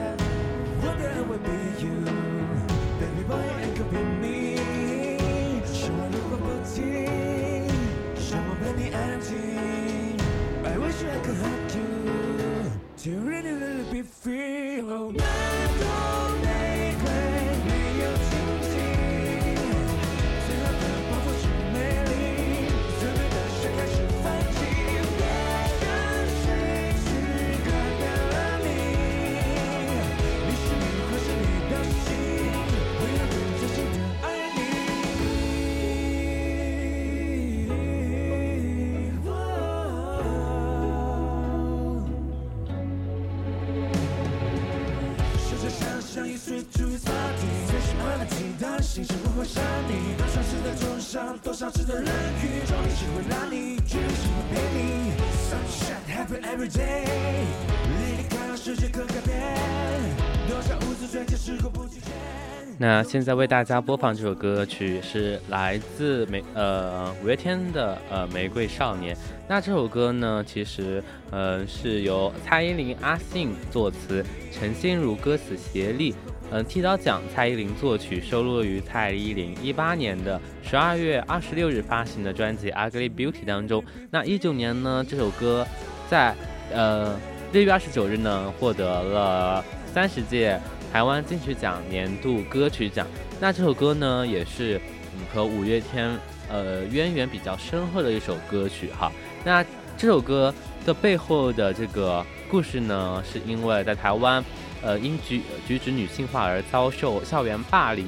[62.88, 69.16] 那现在为大家播放这首歌曲是来自玫呃五月天的呃《玫瑰少年》。
[69.50, 76.14] 那这首歌呢，其实呃是由蔡依林、阿信作词，陈心如歌词协力。
[76.52, 83.84] 嗯、剃刀奖蔡依林作曲，收录于蔡依林一八年的十二月二十六日发行的专辑《Ugly Beauty》当中。
[84.12, 85.66] 那一九年呢，这首歌
[86.08, 86.36] 在
[86.72, 87.20] 呃
[87.52, 90.62] 六月二十九日呢获得了三十届
[90.96, 93.06] 台湾金曲奖年度歌曲奖。
[93.38, 94.80] 那这首歌呢，也是
[95.14, 96.18] 嗯和五月天
[96.48, 99.12] 呃渊源比较深厚的一首歌曲哈。
[99.44, 99.62] 那
[99.98, 104.42] 这首歌的背后的这个故事呢，是因为在台湾，
[104.82, 108.08] 呃因举举止女性化而遭受校园霸凌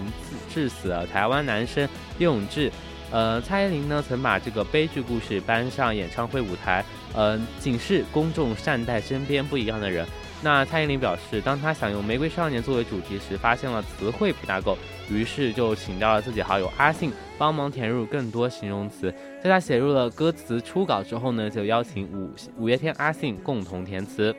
[0.49, 1.83] 致致死的台湾男生
[2.19, 2.71] 叶永志。
[3.11, 10.07] 呃，蔡依林呢曾把这个悲剧故事搬上演唱会舞台，呃，警示公众善待身边不一样的人。
[10.43, 14.77] 那蔡依林表示，当她想用《玫瑰少年》作为主题时，发现了词汇不大够，
[15.09, 19.13] 于是就请到了自己好友阿信帮忙填入更多形容词。
[19.43, 24.33] 在她写入了歌词初稿之后呢，就邀请五五月天阿信共同填词。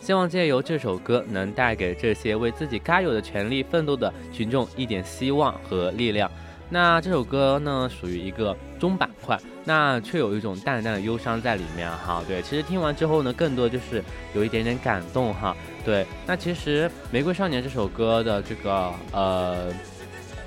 [0.00, 6.30] 希望借由这首歌能带给这些为自己该有的权利奋斗的群众一点希望和力量。
[6.74, 12.20] 那这首歌呢，属于一个中板块，那却有一种淡淡的忧伤在里面哈。
[12.26, 14.02] 对，其实听完之后呢，更多就是
[14.34, 15.56] 有一点点感动哈。
[15.84, 19.72] 对，那其实《玫瑰少年》这首歌的这个呃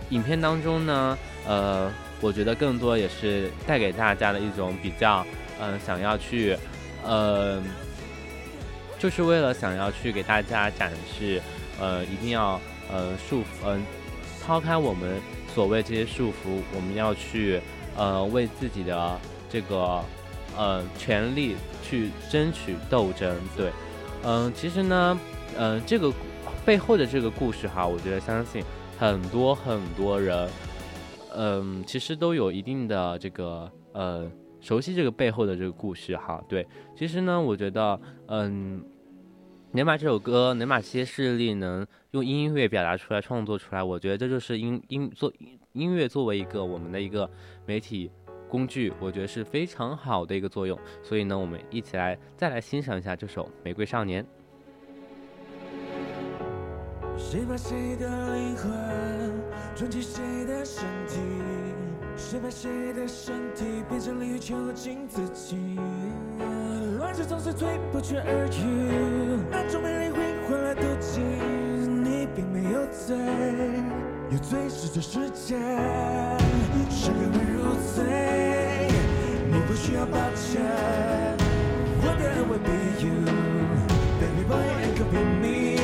[0.10, 1.18] 影片当中呢，
[1.48, 5.26] 呃，我觉得更多也是带给大家的一种比较，
[5.62, 6.58] 嗯、想要去，
[7.06, 7.64] 呃，
[9.00, 11.42] 就是为了想要去给大家展示，
[11.80, 12.60] 呃，一定要
[12.92, 13.82] 呃束缚，嗯、
[14.46, 15.22] 抛开我们
[15.58, 17.60] 所谓这些束缚，我们要去
[17.98, 20.00] 呃为自己的这个
[20.56, 23.36] 呃权利去争取斗争。
[23.56, 23.72] 对，
[24.24, 25.20] 嗯、其实呢，
[25.58, 26.14] 嗯、这个
[26.64, 28.64] 背后的这个故事哈，我觉得相信
[29.00, 30.48] 很多很多人，
[31.34, 34.30] 嗯、其实都有一定的这个呃
[34.62, 36.40] 熟悉这个背后的这个故事哈。
[36.48, 38.80] 对，其实呢，我觉得嗯。
[39.78, 45.32] 能把这首歌，能把这些事例能用音乐表达出来、创作出来，我觉得这就是音音作
[45.74, 47.30] 音乐作为一个我们的一个
[47.68, 48.10] 媒体
[48.50, 50.76] 工具，我觉得是非常好的一个作用。
[51.04, 54.24] 所以呢，我们一起来再来欣赏一下这首《玫瑰少年》。
[57.16, 58.72] 谁把谁的灵魂
[59.76, 61.20] 装进谁的身体？
[62.16, 65.56] 谁把谁的身体变成鲤鱼囚禁自己？
[67.08, 68.60] 乱方式总是最不缺而已。
[69.50, 73.16] 那种美丽会换来妒忌，你并没有罪，
[74.30, 75.56] 有罪是这世界
[76.90, 78.04] 是个温如罪，
[79.50, 80.62] 你不需要抱歉。
[82.04, 83.24] What I will be you,
[84.20, 85.80] baby boy, and could be me。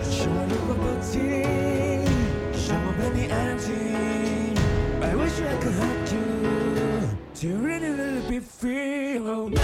[0.00, 1.20] 说如果不听，
[2.66, 3.74] 让我陪你安静。
[5.02, 6.18] I wish I could hug you,
[7.34, 9.18] to really, really be free.
[9.18, 9.60] Oh, 那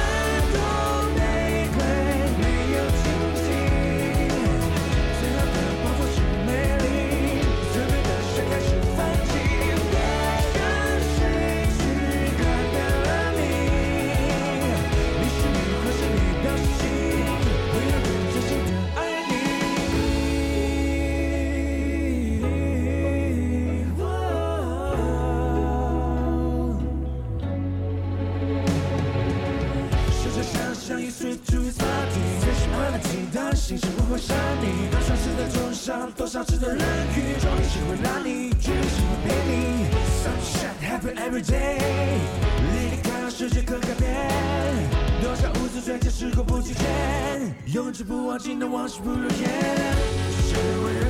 [33.30, 34.90] 的，心事不会伤你。
[34.90, 36.78] 多少次的重伤，多少次的冷
[37.16, 39.86] 雨，终于是会让你，决定是会陪你。
[40.20, 41.78] Sunshine happy every day，
[42.72, 44.16] 离你看世界可改变。
[45.22, 46.84] 多少无知追求时过不拒绝，
[47.72, 49.48] 永志不忘记的往事不如烟。
[50.48, 51.09] 是为人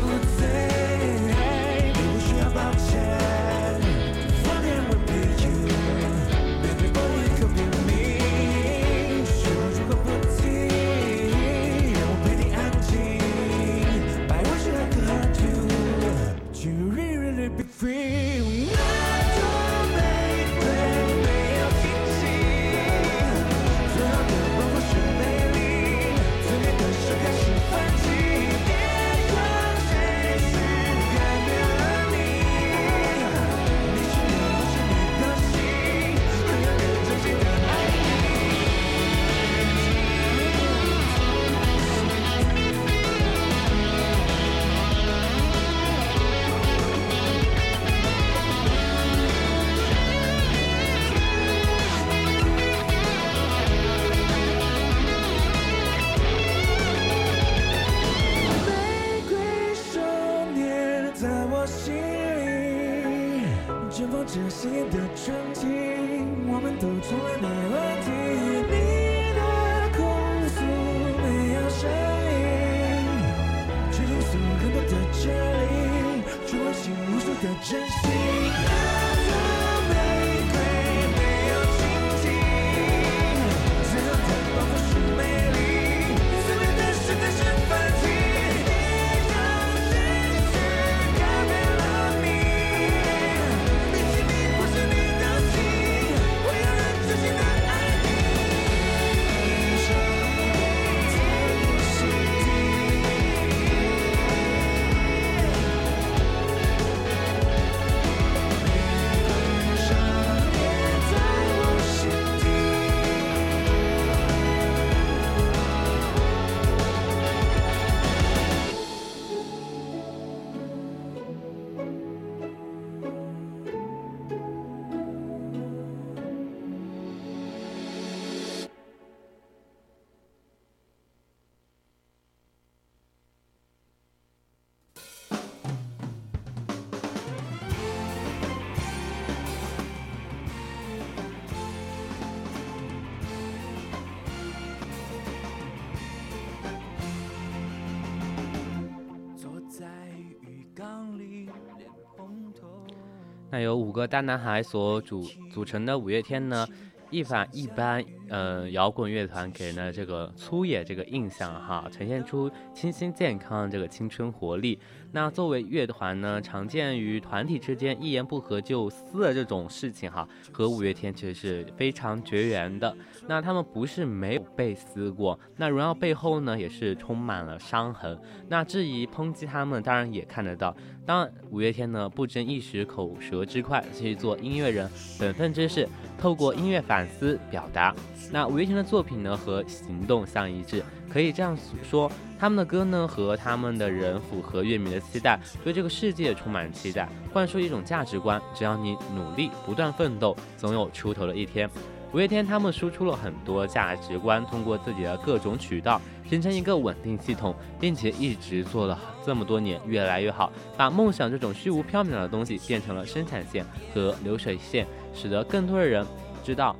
[153.60, 156.66] 那由五个大男孩所组组成的五月天呢，
[157.10, 164.78] 一反一般呃摇滚乐团给人的这个粗野这个印象哈，呈现出清新健康这个青春活力。
[165.12, 172.96] 那作为乐团呢，常见于团体之间一言不合就撕的这种事情哈，和五月天其实是非常绝缘的。
[173.28, 178.18] 那他们不是没有被撕过，那荣耀背后呢也是充满了伤痕。
[178.48, 180.74] 那质疑抨击他们，当然也看得到。
[181.10, 184.88] 当然，五月天呢不争一时口舌之快，去做音乐人
[185.18, 187.92] 本分之事，透过音乐反思表达。
[188.30, 192.08] 那五月天的作品呢和行动相一致，可以这样说，
[192.38, 201.68] 他们的歌呢和他们的人符合乐迷的期待，对这个世界充满期待，灌输一种价值观：只要你努力不断奋斗，总有出头的一天。
[202.12, 214.84] 五月天他们输出了很多价值观，通过自己的各种渠道形成一个稳定系统，并且一直做了这么多年，越来越好，把梦想这种虚无缥缈的东西变成了生产线和流水线，
[215.14, 216.04] 使得更多的人
[216.42, 216.74] 知道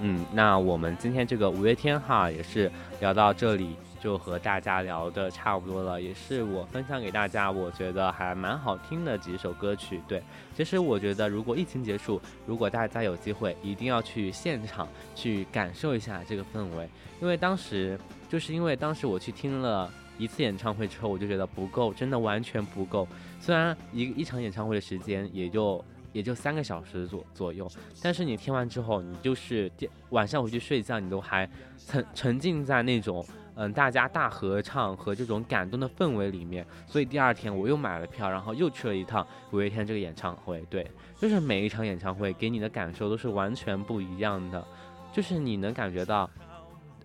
[0.00, 2.70] 嗯，那我们今天这个五月天哈也是
[3.00, 3.76] 聊到这里。
[4.00, 10.00] 就和大家聊的差不多了，也是我分享给大家，我觉得还蛮好听的几首歌曲。
[10.06, 10.22] 对，
[10.54, 14.86] 其实我觉得如果疫情结束，如果大家有机会，一定要去现场
[15.16, 16.88] 去感受一下这个氛围，
[17.20, 23.04] 因为当时就是因为当时我去听了一次演唱会之后，我就觉得不够，真的完全不够。
[23.40, 27.70] 虽然一一场演唱会的时间也就也就三个小时左左右，
[28.02, 29.70] 但是你听完之后，你就是
[30.10, 31.48] 晚上回去睡觉，你都还
[31.86, 33.24] 沉沉浸在那种。
[33.60, 40.64] 嗯，大家大合唱和这种感动的氛围里面，所以第二天我又买了票，然后又去了一趟五月天这个演唱会。
[40.70, 40.88] 对，
[41.20, 44.64] 就是每一场演唱会给你的感受都是完全不一样的，
[45.12, 46.30] 就是你能感觉到，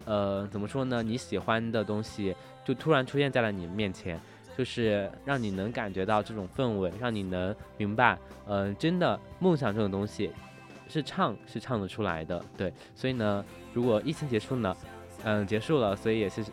[0.05, 1.01] 呃，怎么说呢？
[1.01, 4.21] 你喜欢的东西就突然出现在了你面前，
[4.57, 10.31] 就是让你能感觉到这种氛围，让你能明白，嗯，真的梦想这种东西
[10.87, 12.43] 是唱是唱得出来的。
[12.55, 13.43] 对，所以呢，
[13.73, 14.75] 如果疫情结束呢？
[15.25, 16.43] 嗯，结束了，所以也是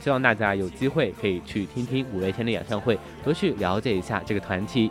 [0.00, 4.90] 希望大家有机会可以去听听五月天的演唱会，多去了解一下这个团体。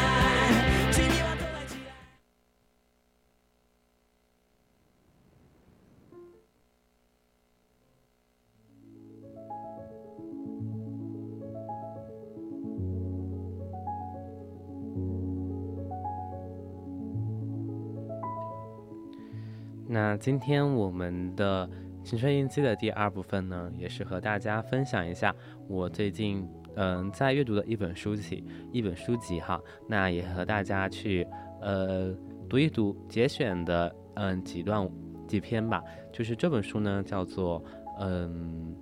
[20.11, 21.69] 那今天我们的
[22.03, 25.33] 青春印记的第二部分呢，也是和大家分享一下
[25.69, 26.45] 我最近
[26.75, 28.43] 嗯在阅读的一本书籍，
[28.73, 29.57] 一本书籍哈。
[29.87, 31.25] 那也和大家去
[31.61, 32.13] 呃
[32.49, 34.85] 读一读节选的嗯几段
[35.29, 35.81] 几篇吧。
[36.11, 37.63] 就是这本书呢叫做
[37.97, 38.75] 嗯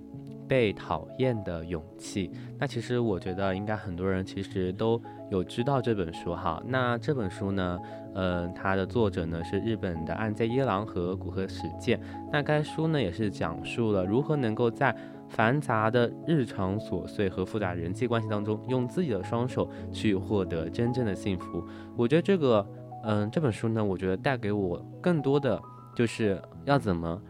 [0.50, 2.30] 被讨厌的勇气。
[2.58, 6.62] 那其实我觉得应该很多人其实都有知道这本书哈。
[6.66, 7.80] 那这本书呢？
[8.16, 12.02] 嗯，它的作者呢是日本的岸见一郎和古贺史健。
[12.34, 14.93] 那该书呢也是讲述了如何能够在
[15.30, 21.64] 繁杂的日常琐碎和复杂人际关系当中，用自己的双手去获得真正的幸福。
[21.95, 22.68] 我觉得这个，
[23.04, 25.62] 嗯，这本书呢，我觉得带给我更多的
[25.95, 27.22] 就是要怎么，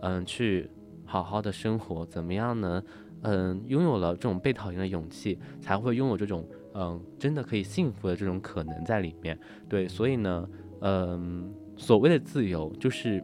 [0.00, 0.70] 嗯，去
[1.12, 2.82] 好好的生活，怎么样呢？
[3.20, 6.48] 嗯，拥有了这种被讨厌的勇气，才会拥有这种。
[6.72, 9.38] 嗯，真的可以幸福的这种可能在里面，
[9.68, 10.48] 对，所以呢，
[10.80, 13.22] 嗯，所谓的自由就是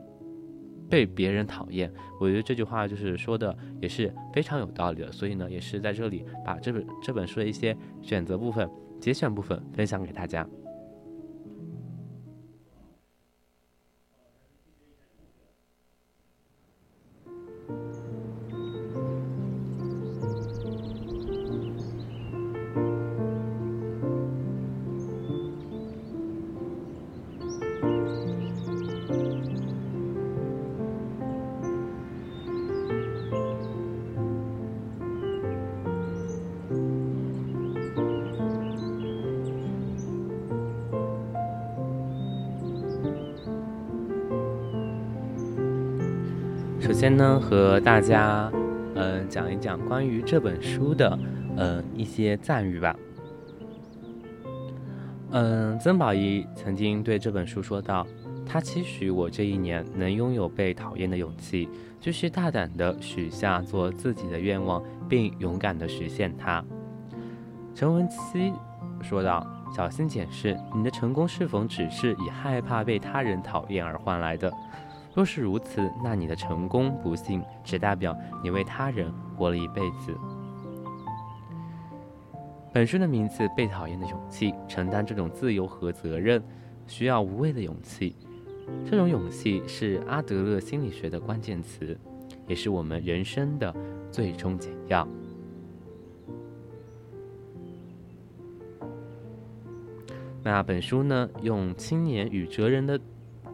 [0.91, 8.68] 被别人讨厌，我觉得这句话就是说的也是非常有道理的，所以呢，也是在这里把这本这本书的一些选择部分、
[9.01, 10.47] 节选部分分享给大家。
[47.09, 48.53] 先呢，和大家，
[48.95, 51.19] 嗯，讲一讲关于这本书的，
[51.57, 52.95] 嗯，一些赞誉吧。
[55.31, 58.07] 嗯，曾宝仪曾经对这本书说道
[58.45, 61.67] ：“他期许我这一年能拥有被讨厌的勇气，
[61.99, 66.63] 就是大胆的许下做自己的愿望，并勇敢的实现它。”
[67.75, 68.53] 陈文琪
[69.01, 74.53] 说道：“小心检视你的成功是否只是以害怕被他人讨厌而换来的。”
[75.19, 80.16] 若是如此，那你的成功不幸只代表你为他人活了一辈子。
[82.73, 86.41] 本书的名字《被讨厌的勇气》，承担这种自由和责任，
[86.87, 88.14] 需要无畏的勇气。
[88.89, 91.99] 这种勇气是阿德勒心理学的关键词，
[92.47, 93.75] 也是我们人生的
[94.12, 95.05] 最终解药。
[100.45, 103.01] 那本书呢，用青年与哲人的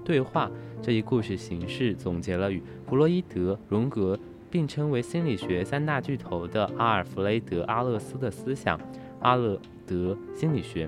[0.04, 0.50] 对话。
[0.84, 4.18] 这一故事形式总结了与弗洛伊德、荣格
[4.50, 8.78] 并称为心理学三大巨头的阿尔弗雷德·阿勒斯的思想——
[9.20, 10.86] 阿勒德心理学。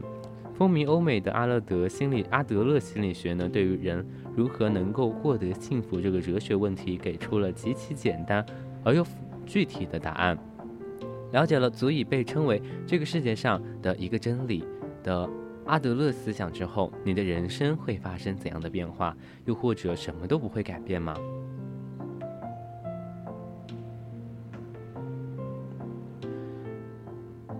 [0.52, 8.44] 风靡欧美的阿勒德心理阿德勒心理学呢，对于人如何能够获得幸福这个哲学问题，给出了极其简单
[8.84, 9.02] 而又
[9.46, 10.36] 具体的答案。
[11.32, 14.62] 了解了足以被称为这个世界上的一个真理
[15.02, 15.26] 的。
[15.66, 19.16] 阿德勒思想之后，你的人生会发生怎样的变化？
[19.46, 21.12] 又或者什么都不会改变吗？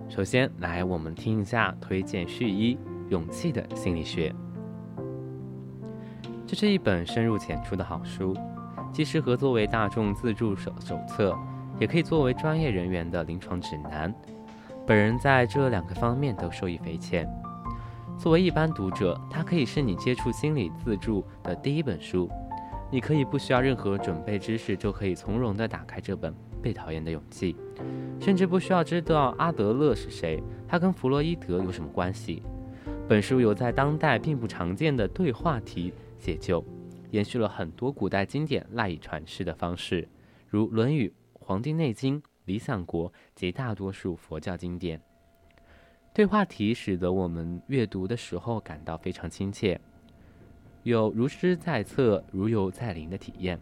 [0.07, 2.75] 首先来，我们听一下推荐序一
[3.09, 4.29] 《勇气的心理学》。
[6.45, 8.33] 这是一本深入浅出的好书，
[8.93, 11.37] 既适合作为大众自助手手册，
[11.77, 14.15] 也可以作为专业人员的临床指南。
[14.87, 17.29] 本人在这两个方面都受益匪浅。
[18.17, 22.27] 作为一般读者，它可以是你接触心理自助的第一本书。
[22.91, 27.53] 你可以不需要任何准备知识，就可以从容地打开这本《被讨厌的勇气》，
[28.23, 32.41] 甚至不需要知道阿德勒是谁，他跟弗洛伊德有什么关系。
[33.07, 36.65] 本书有在当代并不常见的对话题写就，
[37.11, 40.07] 延续了很多古代经典赖以传世的方式，
[40.47, 44.99] 如《论语》《黄帝内经》《理想国》及大多数佛教经典。
[46.17, 49.79] 对话题使得我们阅读的时候感到非常亲切，
[50.81, 53.59] 有如师在侧、如有在临的体验。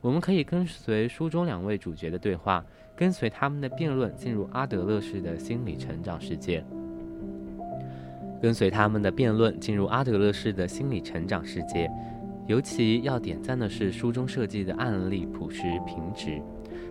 [0.00, 2.66] 我们可以跟随书中两位主角的对话，
[2.96, 6.64] 跟随他们的辩论，进入阿德勒式的心理成长世界。
[8.42, 11.88] 跟随他们的辩论，进入阿德勒式的心理成长世界。
[12.48, 16.42] 尤其要点赞的是，书中设计的案例朴实平直。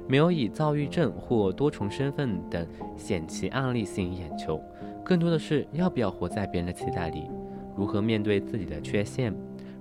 [0.09, 2.65] 没有以躁郁症或多重身份等
[2.97, 4.59] 险奇案例吸引眼球，
[5.05, 7.29] 更多的是要不要活在别人的期待里，
[7.77, 9.31] 如何面对自己的缺陷，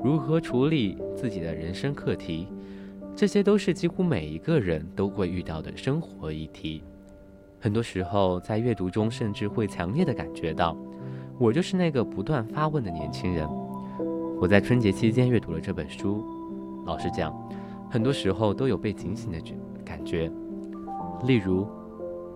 [0.04, 2.46] 如何处理自己的人生课题，
[3.16, 6.82] 这些都是几乎每一个人都会遇到的生活议题。
[7.58, 10.76] 很多时候，在阅读中，甚至会强烈的感觉到，
[11.38, 13.48] 我就是那个不断发问的年轻人。
[14.38, 16.22] 我在春节期间阅读了这本书。
[16.84, 17.34] 老实讲，
[17.90, 19.54] 很多时候都有被警醒的觉
[20.08, 20.30] 觉。
[21.26, 21.66] 例如，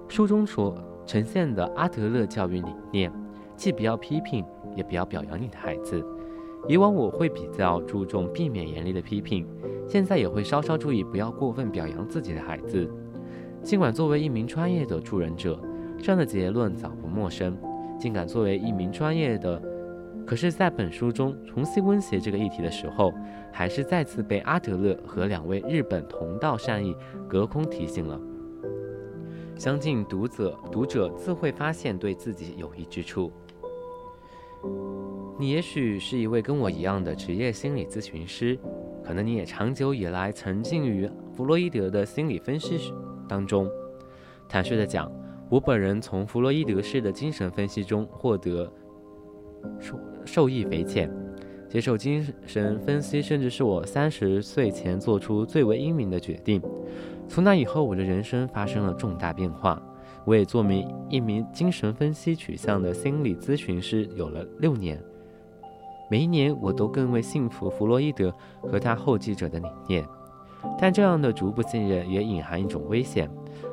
[0.08, 0.74] 书中所
[1.06, 3.10] 呈现的阿德勒教育理念，
[3.56, 4.44] 既不要批评，
[4.76, 6.04] 也不要表扬你的孩子。
[6.68, 9.46] 以往我会比较注重避免严厉的批评，
[9.88, 12.88] 现在也会稍稍注意不要过分表扬自己的孩子。
[13.62, 15.58] 尽管作为一名专业的助人者，
[15.98, 17.56] 这样的结论早不陌生。
[17.98, 19.60] 尽管作为一名专业的，
[20.32, 23.12] 可是在本书中重新温习这个议题的时候，
[23.52, 26.96] 还是再次被阿德勒和两位日本同道善意
[27.28, 28.18] 隔空提醒了。
[29.58, 33.30] 相信读者读者自会发现对自己有益之处。
[35.38, 38.58] 你也许是一位跟我一样的职业心理咨询师，
[39.04, 41.06] 可能你也长久以来沉浸于
[41.36, 42.78] 弗洛伊德的心理分析
[43.28, 43.70] 当中。
[44.48, 45.12] 坦率的讲，
[45.50, 48.72] 我本人从弗洛伊德式的精神分析中获得
[49.78, 51.10] 受受益匪浅。
[51.68, 56.60] 接受精神分析，甚至是我三十岁前做出最为英明的决定。
[57.28, 59.82] 从那以后，我的人生发生了重大变化。
[60.24, 65.02] 我也做名一名精神分析取向的心理咨询师有了六年。
[66.10, 70.06] 每一年，我都更为信服弗洛伊德和他后继者的理念，
[70.78, 73.28] 但这样的逐步信任也隐含一种危险，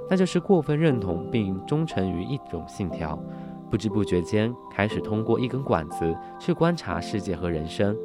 [0.10, 3.22] 那就是过分认同并忠诚于一种信条，
[3.70, 7.96] 不知不觉间开始通过一根管子去观察世界和人生。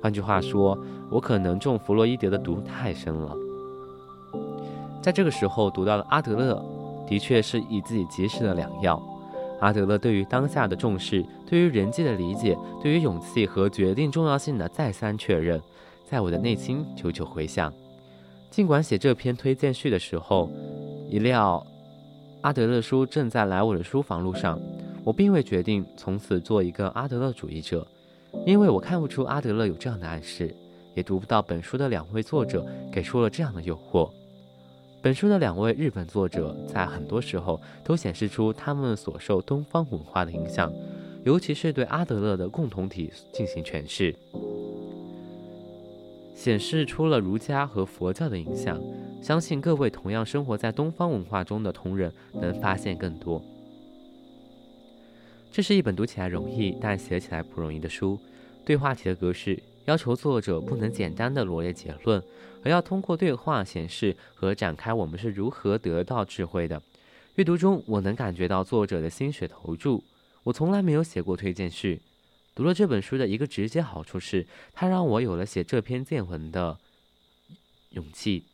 [0.00, 0.76] 换句话说，
[1.10, 3.36] 我可能中弗洛伊德的毒太深了。
[5.02, 6.64] 在这个时候读到的阿德勒，
[7.06, 9.00] 的确是以自己及时的良药。
[9.60, 15.60] 阿德勒对于当下的重视，对于人际的理解，对于勇气和决定重要性的再三确认，
[16.04, 17.72] 在我的内心久久回响。
[18.50, 20.50] 尽管写这篇推荐序的时候，
[21.08, 21.64] 一料
[22.40, 24.58] 阿德勒书正在来我的书房路上，
[25.04, 27.86] 我并未决定从此做一个阿德勒主义者，
[28.46, 30.54] 因为我看不出阿德勒有这样的暗示，
[30.94, 34.10] 也读不到本书的两位作者给出了这样的诱惑。
[35.02, 40.72] 本书的两位日本作者在很多时候都显示出他们所受东方文化的影响，
[41.24, 44.14] 尤其是对阿德勒的共同体进行诠释，
[46.36, 48.80] 显示出了儒家和佛教的影响。
[49.20, 53.42] 相信各位同样生活在东方文化中的同仁能发现更多。
[55.52, 58.18] 这是一本读起来容易但写起来不容易的书，
[58.64, 62.22] 对话题的格式要求作者不能简单的罗列结论。
[62.64, 66.80] 而要通过对话显示和展开我们是如何得到智慧的。
[67.34, 70.02] 阅读中，我能感觉到作者的心血投注。
[70.44, 72.00] 我从来没有写过推荐序。
[72.54, 76.78] 读了这本书的一个直接好处是，它让我有了写这篇见闻的
[77.90, 78.44] 勇气。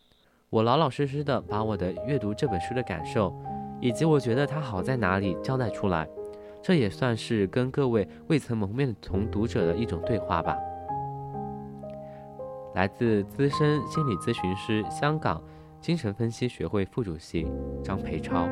[0.50, 3.32] 我老老实实的把我的阅读这本书的感受，
[3.80, 6.08] 以及我觉得它好在哪里交代出来。
[6.68, 10.54] 这也算是跟各位未曾谋面的同读者的一种对话吧。
[12.74, 15.42] 来自资深心理咨询师、香港
[15.80, 17.50] 精神分析学会副主席
[17.82, 18.46] 张培超。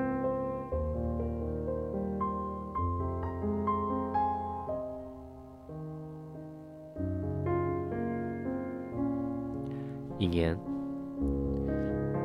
[10.16, 10.58] 引言：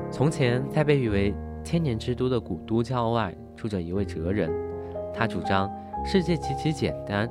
[0.09, 1.35] 从前，在被誉为
[1.65, 4.70] 千年之都的古都郊外，住着一位哲人。
[5.13, 5.69] 他主张
[6.05, 7.29] 世界极其简单，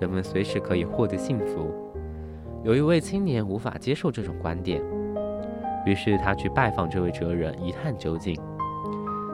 [0.00, 1.72] 人们随时可以获得幸福。
[2.62, 4.82] 有一位青年无法接受这种观点，
[5.86, 8.38] 于是他去拜访这位哲人一探究竟。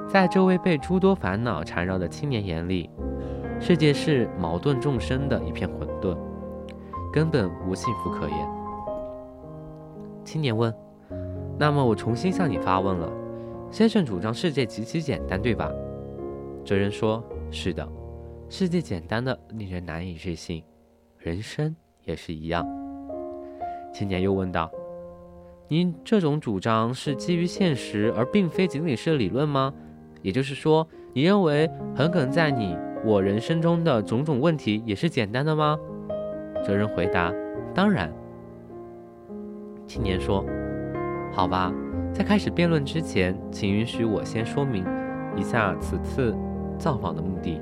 [0.09, 2.89] 在这位被诸多烦恼缠绕的青年眼里，
[3.59, 6.17] 世界是矛盾众生的一片混沌，
[7.13, 8.49] 根本无幸福可言。
[10.25, 10.73] 青年问
[11.59, 13.11] ：“那么我重新向你发问了，
[13.73, 15.69] 先生主张世界极其简单，对吧？”
[16.65, 17.89] 哲人说：“是的，
[18.49, 20.63] 世界简单的令人难以置信，
[21.19, 21.75] 人生
[22.05, 22.67] 也是一样。”
[23.93, 24.71] 青年又问道
[25.69, 29.73] ：“您这种主张是基于现实，而并非仅仅是理论吗？
[30.23, 35.79] 也就是说，你认为横亘在你我人生中的种种问题也是简单的吗？”
[36.65, 37.33] 哲人回答
[37.73, 38.13] ：“当然。”
[39.87, 40.45] 青年说
[41.33, 41.73] ：“好吧，
[42.13, 44.85] 在开始辩论之前，请允许我先说明
[45.37, 46.37] 一下此次
[46.79, 47.61] 造访的目的。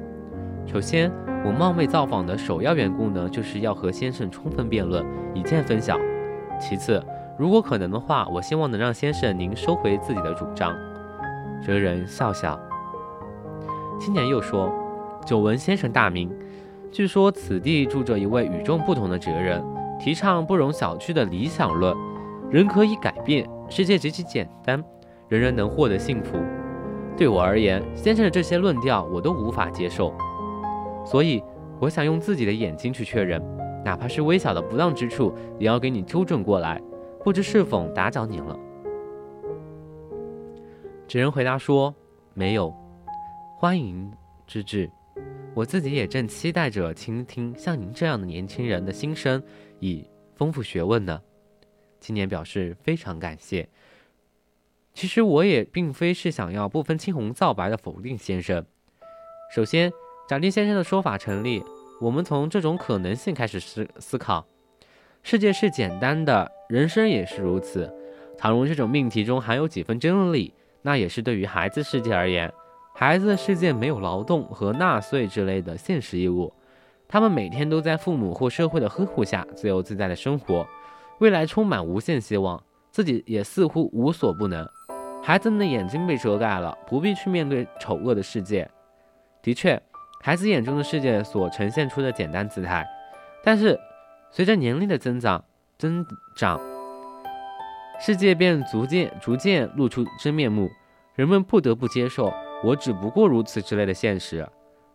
[0.67, 1.11] 首先，
[1.45, 5.05] 我冒昧造访的首要缘故呢，就是要和先生充分辩论，
[5.35, 5.99] 以见分晓。”
[6.61, 7.03] 其次，
[7.37, 10.75] 如果可能的话，我希望能让先生您收回自己的主张。
[11.63, 12.59] 哲人笑笑。
[14.01, 14.73] 青年又说
[15.27, 16.31] ：“久闻先生大名，
[16.91, 19.63] 据说此地住着一位与众不同的哲人，
[19.99, 21.95] 提倡不容小觑的理想论，
[22.51, 24.83] 人可以改变，世界极其简单，
[25.29, 26.39] 人人能获得幸福。
[27.17, 30.13] 对我而言，先生的这些论调我都无法接受，
[31.07, 31.43] 所以
[31.81, 33.43] 我想用自己的眼睛去确认。”
[33.85, 36.81] 哪怕是微小的不当之处，也要给你纠正过来。
[37.23, 38.59] 不知是否打搅您了？”
[41.07, 41.95] 纸人回答说
[42.33, 42.75] ：“没有，
[43.59, 44.11] 欢迎
[44.47, 44.91] 之至。
[45.53, 49.41] 我自己也正期待着倾听像您这样的年轻人的心声，
[49.81, 51.21] 以丰富学问呢。”
[52.01, 53.69] 青年表示非常感谢。
[54.95, 58.65] 其实我也并非是想要不分青红皂白的否定先生。
[59.53, 59.93] 首先，
[60.29, 61.63] 贾定先生的说法成立。
[62.01, 64.47] 我们从这种可能性开始思思考：
[65.23, 67.93] 世界是简单的，人生也是如此。
[68.39, 72.53] 倘若这种命题中含有几分真理，那也是对于孩子世界而言，
[72.95, 76.53] 孩子的世界没有劳动和纳税之类的现实义务，
[77.09, 80.67] 他们每天都在父母或社会的呵护下自由自在的生活，
[81.19, 84.69] 未来充满无限希望，自己也似乎无所不能。
[85.27, 88.71] 孩子们的眼睛被遮盖了，不必去面对丑恶的世界。
[89.41, 89.81] 的确，
[90.21, 92.87] 孩子眼中的世界所呈现出的简单姿态，
[93.43, 93.81] 但是
[94.31, 95.43] 随着年龄的增长
[95.79, 96.05] 增
[96.37, 96.61] 长。
[97.99, 100.69] 世界便逐渐逐渐露出真面目，
[101.15, 102.31] 人们不得不接受
[102.63, 104.47] “我只不过如此”之类的现实。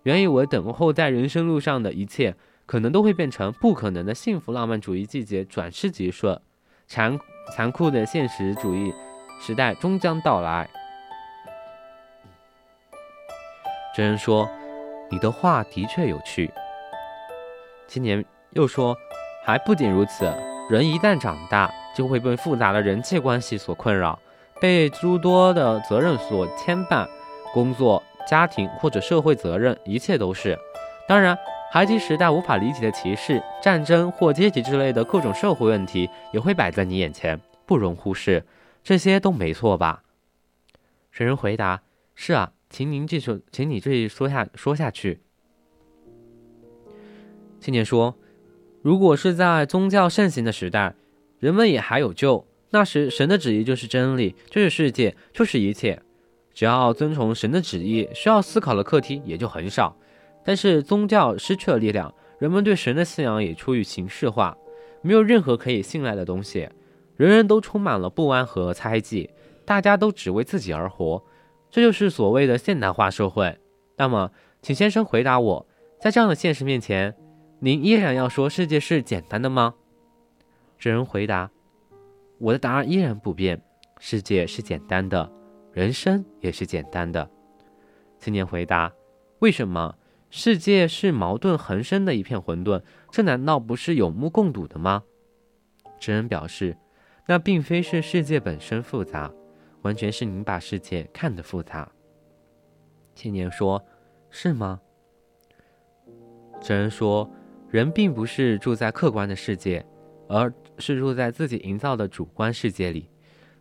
[0.03, 2.35] 原以为等候在人生路上的一切，
[2.67, 6.39] 可能都会变成不可能的幸福浪漫主义季节转瞬即逝，
[6.85, 7.19] 残
[7.55, 8.93] 残酷的现实主义
[9.39, 10.69] 时代终将到来。
[13.95, 14.49] 真人说
[15.09, 16.51] ：“你的话的确有趣。”
[17.87, 18.95] 青年又说
[19.45, 20.25] ：“还不仅如此，
[20.69, 24.17] 人一旦长大。”就会被复杂的人际关系所困扰，
[24.61, 27.05] 被诸多的责任所牵绊，
[27.51, 30.57] 工作、家庭或者社会责任，一切都是。
[31.07, 31.37] 当然，
[31.71, 38.45] 孩提时代无法理解的歧视、战争或阶级之类的各种社会问题，也会摆在你眼前，不容忽视。
[38.89, 40.01] 这些都没错吧？
[41.11, 41.83] 神人回答
[42.15, 45.19] ：“是啊，请您继续，请你继续说下说下去。”
[47.61, 48.17] 青年说
[48.81, 50.95] ：“如果是在宗教盛行的时代。”
[51.37, 52.47] 人们也还有救。
[52.71, 56.01] 那时，神的旨意就是真理，就是世界，就是一切。
[56.55, 59.95] 只要遵从神的旨意，需要思考的课题也就很少。
[60.43, 64.57] 但是，宗教失去了力量，人们对神的信仰也出于形式化，
[65.03, 66.67] 没有任何可以信赖的东西。
[67.19, 69.29] 人人都充满了不安和猜忌，
[69.65, 71.21] 大家都只为自己而活。
[71.69, 73.59] 这就是所谓的现代化社会。
[73.97, 74.31] 那么，
[74.61, 75.67] 请先生回答我，
[75.99, 77.13] 在这样的现实面前，
[77.59, 79.75] 您依然要说世界是简单的吗？
[80.77, 81.51] 这人回答
[82.39, 83.61] ：“我的答案依然不变，
[83.99, 85.29] 世界是简单的，
[85.73, 87.29] 人生也是简单的。”
[88.17, 88.89] 青年回答
[89.39, 89.93] ：“为什么
[90.29, 92.81] 世界是矛盾横生的一片混沌？
[93.11, 95.03] 这难道不是有目共睹的吗？”
[95.99, 96.77] 哲人表示
[97.29, 99.31] ：“那并非是世界本身复杂，
[99.83, 101.87] 完全是您把世界看得复杂。”
[103.13, 103.79] 青年说
[104.31, 104.81] ：“是吗？”
[106.59, 107.29] 哲人说
[107.69, 109.85] ：“人并不是住在客观的世界。”
[110.31, 113.09] 而是住在自己营造的主观世界里，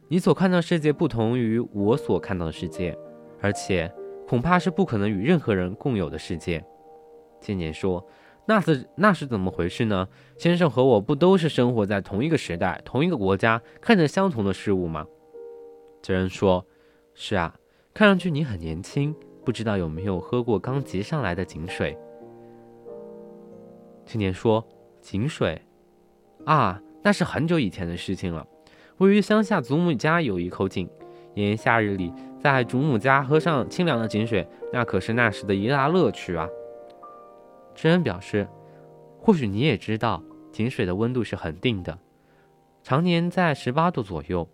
[0.07, 2.95] 你所看到世界不同于我所看到的世界，
[3.41, 3.91] 而且
[4.27, 6.63] 恐怕是不可能与任何人共有的世界。
[7.41, 8.07] 青年说
[8.49, 10.09] ：“那是那是怎么回事呢？
[10.39, 15.07] 先生和我不都是生活在同一个时代、同一个国家，看着相同的事物吗？”
[16.01, 16.65] 这人说
[17.13, 17.55] ：“是啊，
[17.93, 19.15] 看上去你很年轻，
[19.45, 21.95] 不知道有没有喝过刚集上来的井水。”
[24.07, 24.67] 青年说
[25.03, 25.61] ：“井水。”
[26.47, 28.47] 啊，那是很久以前的事情了。
[28.97, 30.89] 位于乡下祖母家有一口井，
[31.35, 32.11] 炎炎夏日里，
[32.41, 36.49] 在祖母家喝上清凉的井水，那可是那时的一大乐趣啊。
[37.79, 38.45] 知恩表示，
[39.21, 41.97] 或许你也知道，井水的温度是恒定的，
[42.83, 44.49] 常年在十八度左右，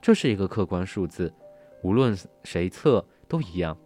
[0.00, 1.30] 这是一个客观数字，
[1.82, 3.76] 无论谁测都一样。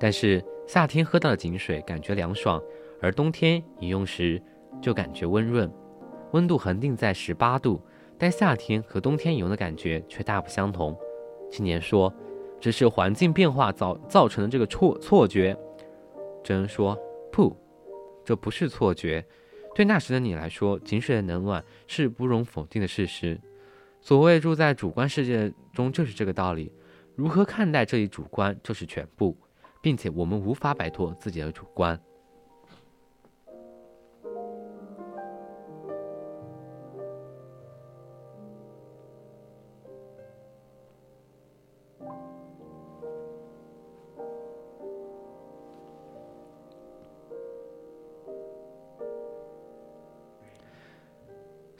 [0.00, 2.58] 但是夏天喝到的井水感觉凉爽，
[3.02, 4.42] 而冬天饮用时。
[4.80, 5.68] 就感觉温润，
[6.30, 7.82] 温度恒定在十八度，
[8.16, 10.96] 但夏天和冬天饮用的感觉却大不相同。
[11.50, 12.14] 青年说
[12.60, 15.56] ：“这是环境变化造造成的这个错错觉。”
[16.48, 16.98] 真说
[17.30, 17.54] ：“不，
[18.24, 19.22] 这不是错觉。
[19.74, 23.38] 对那时的你来说，井水的冷暖是不容否定的事实。
[24.00, 26.72] 所谓住在主观世界中，就是这个道理。
[27.14, 29.36] 如何看待这一主观，就是全部，
[29.82, 32.00] 并且我们无法摆脱自己的主观。”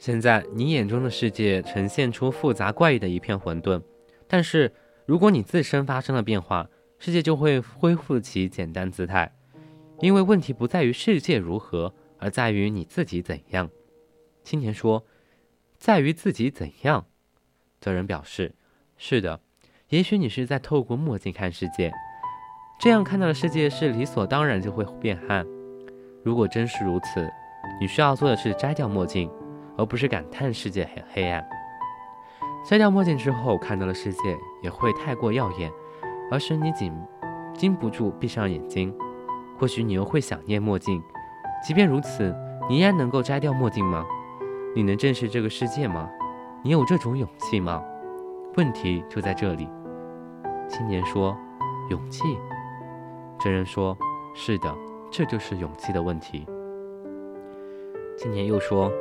[0.09, 3.79] 现在你眼中的世界呈现出复杂怪异的一片混沌，
[4.27, 4.73] 但是
[5.05, 6.67] 如果你自身发生了变化，
[6.97, 9.31] 世界就会恢复其简单姿态。
[9.99, 13.69] 因为问题不在于世界如何，而在于你自己怎样。
[14.43, 15.05] 青年说
[15.77, 17.05] ：“在于自己怎样。
[17.79, 18.55] 哲人表示
[18.97, 19.39] ：“是的，
[19.89, 21.93] 也许你是在透过墨镜看世界，
[22.79, 25.45] 这样看到的世界是理所当然就会变暗。
[26.23, 27.29] 如果真是如此，
[27.79, 29.29] 你需要做的是摘掉墨镜，
[29.79, 31.47] 而不是感叹世界很黑暗。
[32.65, 35.71] 摘掉墨镜之后看到的世界也会太过耀眼，
[36.29, 36.93] 而使你禁
[37.53, 38.93] 禁不住闭上眼睛。
[39.57, 41.01] 或许你又会想念墨镜，
[41.65, 42.35] 即便如此，
[42.69, 44.05] 你依然能够摘掉墨镜吗？
[44.75, 46.09] 你能正视这个世界吗？
[46.61, 47.81] 你有这种勇气吗？
[48.57, 49.69] 问题就在这里。
[50.67, 51.35] 青年说
[51.89, 52.37] ：“勇气。”
[53.39, 53.97] 真人说
[54.35, 54.75] ：“是的，
[55.09, 56.45] 这就是勇气的问题。”
[58.19, 58.91] 青年又说：“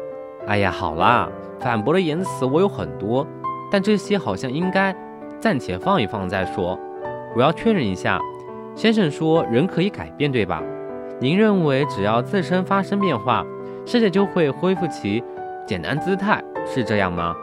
[0.47, 1.29] 哎呀，好啦，
[1.61, 3.27] 反驳的言辞我有很多，
[3.71, 4.95] 但这些好像应该
[5.39, 6.79] 暂且放一放再说。
[7.37, 8.19] 我要确认一下，
[8.75, 10.63] 先生说人可以改变，对吧？
[11.21, 13.45] 您认为只要自身发生变化，
[13.85, 15.23] 世界就会恢复其
[15.67, 17.35] 简单姿态，是这样吗？”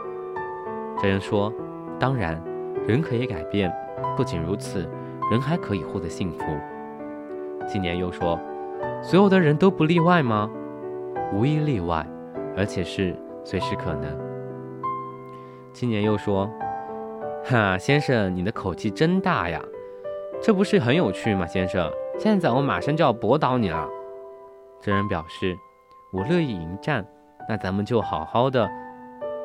[1.00, 1.52] 这人说
[2.00, 2.42] ：“当然，
[2.86, 3.72] 人可以改变。
[4.16, 4.88] 不仅如此，
[5.30, 6.44] 人还可以获得幸福。”
[7.68, 8.40] 青年又说
[9.02, 10.50] ：“所有的人都不例外吗
[11.34, 12.06] ？”“无一例外，
[12.56, 13.14] 而且是
[13.44, 14.18] 随时可能。”
[15.72, 16.50] 青年又说
[17.44, 19.62] ：“哈，先生，你的口气真大呀！
[20.42, 21.90] 这不是很有趣吗，先生？
[22.18, 23.88] 现在我马上就要驳倒你了。”
[24.80, 25.56] 这人表示
[26.12, 27.06] ：“我乐意迎战，
[27.48, 28.68] 那咱们就好好的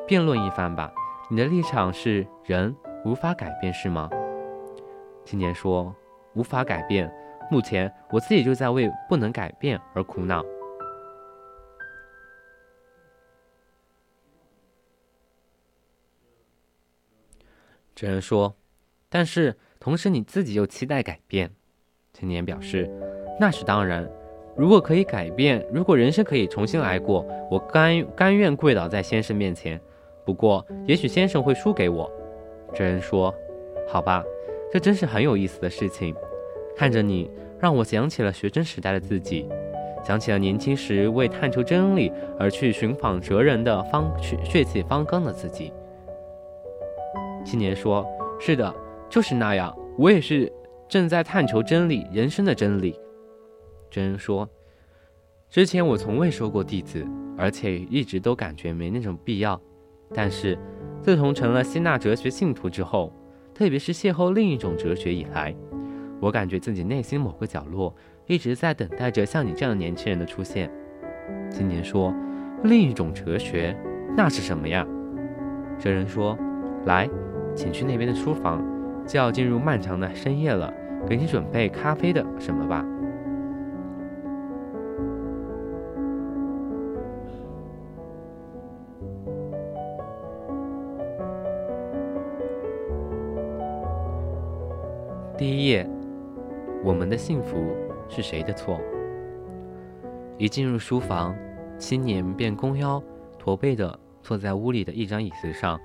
[0.08, 0.92] 辩论一番吧。”
[1.30, 2.76] 你的立场是人
[3.06, 4.10] 无法改变是吗？
[5.24, 5.96] 青年说
[6.36, 7.10] ：“无法改变，
[7.50, 10.44] 目前我自己就在为不能改变而苦恼。”
[18.02, 18.56] 哲人说
[19.10, 21.52] ：“但是同时你自己又期待改变。”
[22.14, 22.90] 青年表示
[23.40, 24.10] ：“那是当然，
[24.58, 29.80] 如果可以改变，如果人生可以重新来过，我甘甘愿跪倒在先生面前。”
[30.26, 32.12] 不过，也许先生会输给我。
[32.74, 33.32] 这人说
[33.88, 34.24] ：“好吧，
[34.72, 36.16] 这真是很有意思的事情。
[36.76, 37.30] 看着你，
[37.60, 39.48] 让我想起了学生时代的自己，
[40.04, 45.72] 想起了年轻时为探求真理而去寻访哲人的方血血气方刚的自己。”
[47.44, 48.06] 青年说
[48.40, 48.74] ：“是的，
[49.10, 49.76] 就是那样。
[49.98, 50.52] 我也是
[50.88, 52.98] 正在探求真理，人生的真理。”
[53.90, 54.48] 真人说
[55.50, 57.06] ：“之前我从未收过弟子，
[57.38, 59.60] 而且一直都感觉没那种必要。”
[60.14, 60.58] 但是，
[61.02, 63.14] 自从成了希腊哲学信徒之后，
[63.54, 65.56] 特别是邂逅另一种哲学以来，
[66.20, 67.96] 我感觉自己内心某个角落
[68.28, 70.72] 一直在等待着像你这样的年轻人的出现。
[71.50, 72.14] 青年说
[72.64, 73.76] ：“另一种哲学，
[74.16, 74.86] 那是什么呀？”
[75.80, 76.38] 哲人说
[76.86, 77.10] ：“来，
[77.56, 78.64] 请去那边的书房，
[79.08, 80.74] 就要进入漫长的深夜了，
[81.08, 82.86] 给你准备咖啡的什么吧。”
[95.38, 95.88] 第一页，
[96.84, 97.76] 我们的幸福
[98.08, 98.80] 是谁的错？
[100.38, 101.36] 一进入书房，
[101.80, 103.02] 青年便弓腰
[103.40, 105.80] 驼背地坐在屋里的一张椅子上。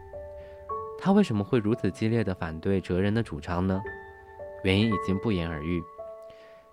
[0.98, 3.81] 他为什么会如此激烈地反对哲人的主张呢？
[4.64, 5.82] 原因已经不言而喻。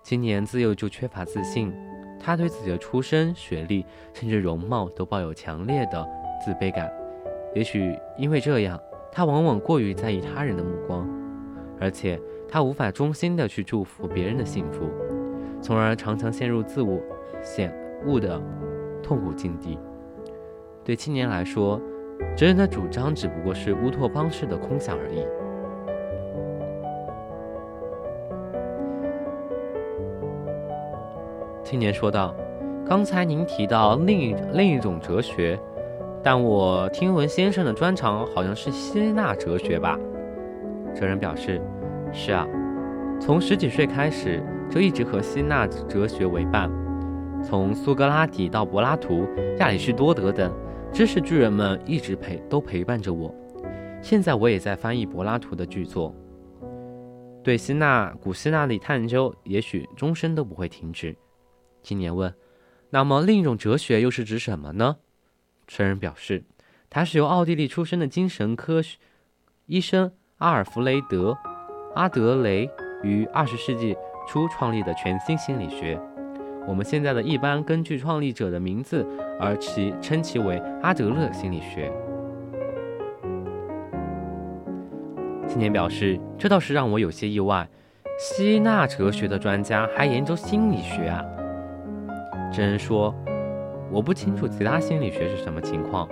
[0.02, 1.72] 青年自幼就缺乏自信，
[2.20, 6.06] 他对自己的出身、学历，甚至容貌都抱有强烈的
[6.44, 6.92] 自卑感。
[7.54, 8.80] 也许因为这样，
[9.12, 11.08] 他往往过于在意他人的目光，
[11.80, 12.20] 而且。
[12.46, 14.88] 他无法衷心的去祝福别人的幸福，
[15.60, 17.00] 从而常常陷入自我
[17.42, 17.74] 显
[18.06, 18.40] 悟的
[19.02, 19.76] 痛苦境地。
[20.84, 21.80] 对青年来说，
[22.36, 25.24] 哲人的主张只不过是乌托邦式的空想而已。
[31.62, 32.34] 青年说道
[32.86, 35.58] ：“刚才您提到另一另一种哲学，
[36.22, 39.98] 但我听闻先生的专长好像是希腊哲学吧？”
[40.94, 41.60] 哲人表示。
[42.16, 42.46] 是啊，
[43.20, 46.70] 从十几岁开始就一直和希腊哲学为伴，
[47.42, 49.26] 从苏格拉底到柏拉图、
[49.58, 50.52] 亚里士多德等
[50.94, 53.34] 知识巨人们一直陪都陪伴着我。
[54.00, 56.14] 现在我也在翻译柏拉图的巨作，
[57.42, 61.16] 对希腊古希腊的探究也许终身都不会停止。
[61.82, 62.32] 青年问
[62.90, 64.98] ：“那么另一种哲学又是指什么呢？”
[65.66, 66.44] 成人表示
[66.88, 68.80] ：“它是由奥地利出身的精神科
[69.66, 71.36] 医生阿尔弗雷德。”
[71.96, 72.70] 阿德雷
[73.02, 73.96] 于二十世纪
[74.28, 76.00] 初创立的全新心理学，
[76.68, 79.04] 我们现在的一般根据创立者的名字
[79.38, 81.92] 而其称其为阿德勒心理学。
[85.46, 87.68] 青年表示，这倒是让我有些意外，
[88.18, 91.24] 希腊哲学的专家还研究心理学啊。
[92.52, 93.14] 真人说，
[93.90, 96.08] 我不清楚其他心理学是什么情况，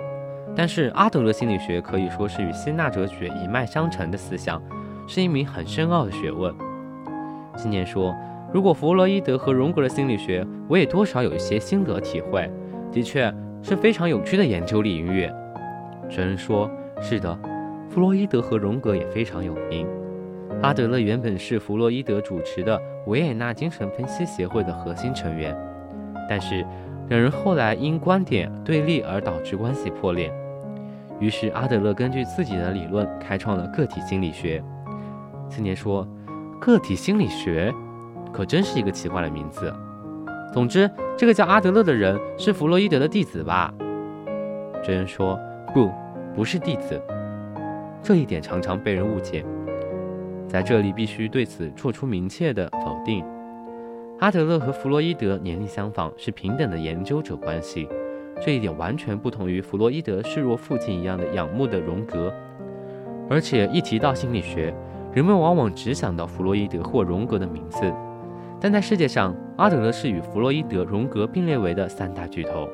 [0.55, 4.61] 但是阿德勒心理学可以说是与希腊哲学一脉相承的思想，
[5.07, 6.53] 是一名很深奥的学问。
[7.57, 8.15] 青年说
[8.53, 12.49] ：“如果弗洛伊德和荣格的心理学，我也多少有一些心得体会，
[12.93, 15.29] 的确是非常有趣的研究领域。”
[16.09, 16.69] 哲人说
[17.01, 17.37] ：“是的，
[17.89, 19.87] 弗洛伊德和荣格也非常有名。
[20.61, 25.57] 阿德勒原本是弗洛伊德主持的维也纳精神分析协会的核心成员，
[26.29, 26.65] 但是
[27.09, 30.31] 两人后来因观点对立而导致关系破裂。
[31.19, 34.63] 于是阿德勒根据自己的理论开创了个体心理学。”
[35.49, 36.07] 青年说。
[36.61, 37.73] 个体心理学，
[38.31, 39.73] 可真是一个奇怪的名字。
[40.53, 43.73] 总之，这个叫阿德勒的人是弗洛伊德的弟子吧？
[44.83, 45.39] 哲人说
[45.73, 45.89] 不，
[46.35, 47.01] 不是弟子。
[48.03, 49.43] 这一点常常被人误解，
[50.47, 53.25] 在这里必须对此做出明确的否定。
[54.19, 57.89] 阿德勒和弗洛伊德年龄相仿，是平等的研究者关系。
[58.39, 62.31] 这一点完全不同于弗洛伊德视若父亲一样的仰慕的荣格。
[63.27, 64.71] 而且一提到心理学，
[65.13, 67.91] 人们往往只想到弗洛伊德或荣格的名字，
[68.63, 72.69] 但在世界上，阿德勒是与弗洛伊德、荣格并列为的三大巨头。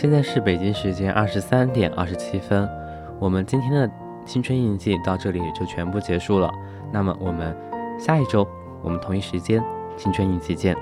[0.00, 2.66] 现在是北京时间二十三点二十七分，
[3.18, 3.90] 我们今天的
[4.24, 6.50] 青春印记到这里就全部结束了。
[6.90, 7.54] 那么我们
[7.98, 8.48] 下一周
[8.82, 9.62] 我们同一时间
[9.98, 10.74] 青春印记见。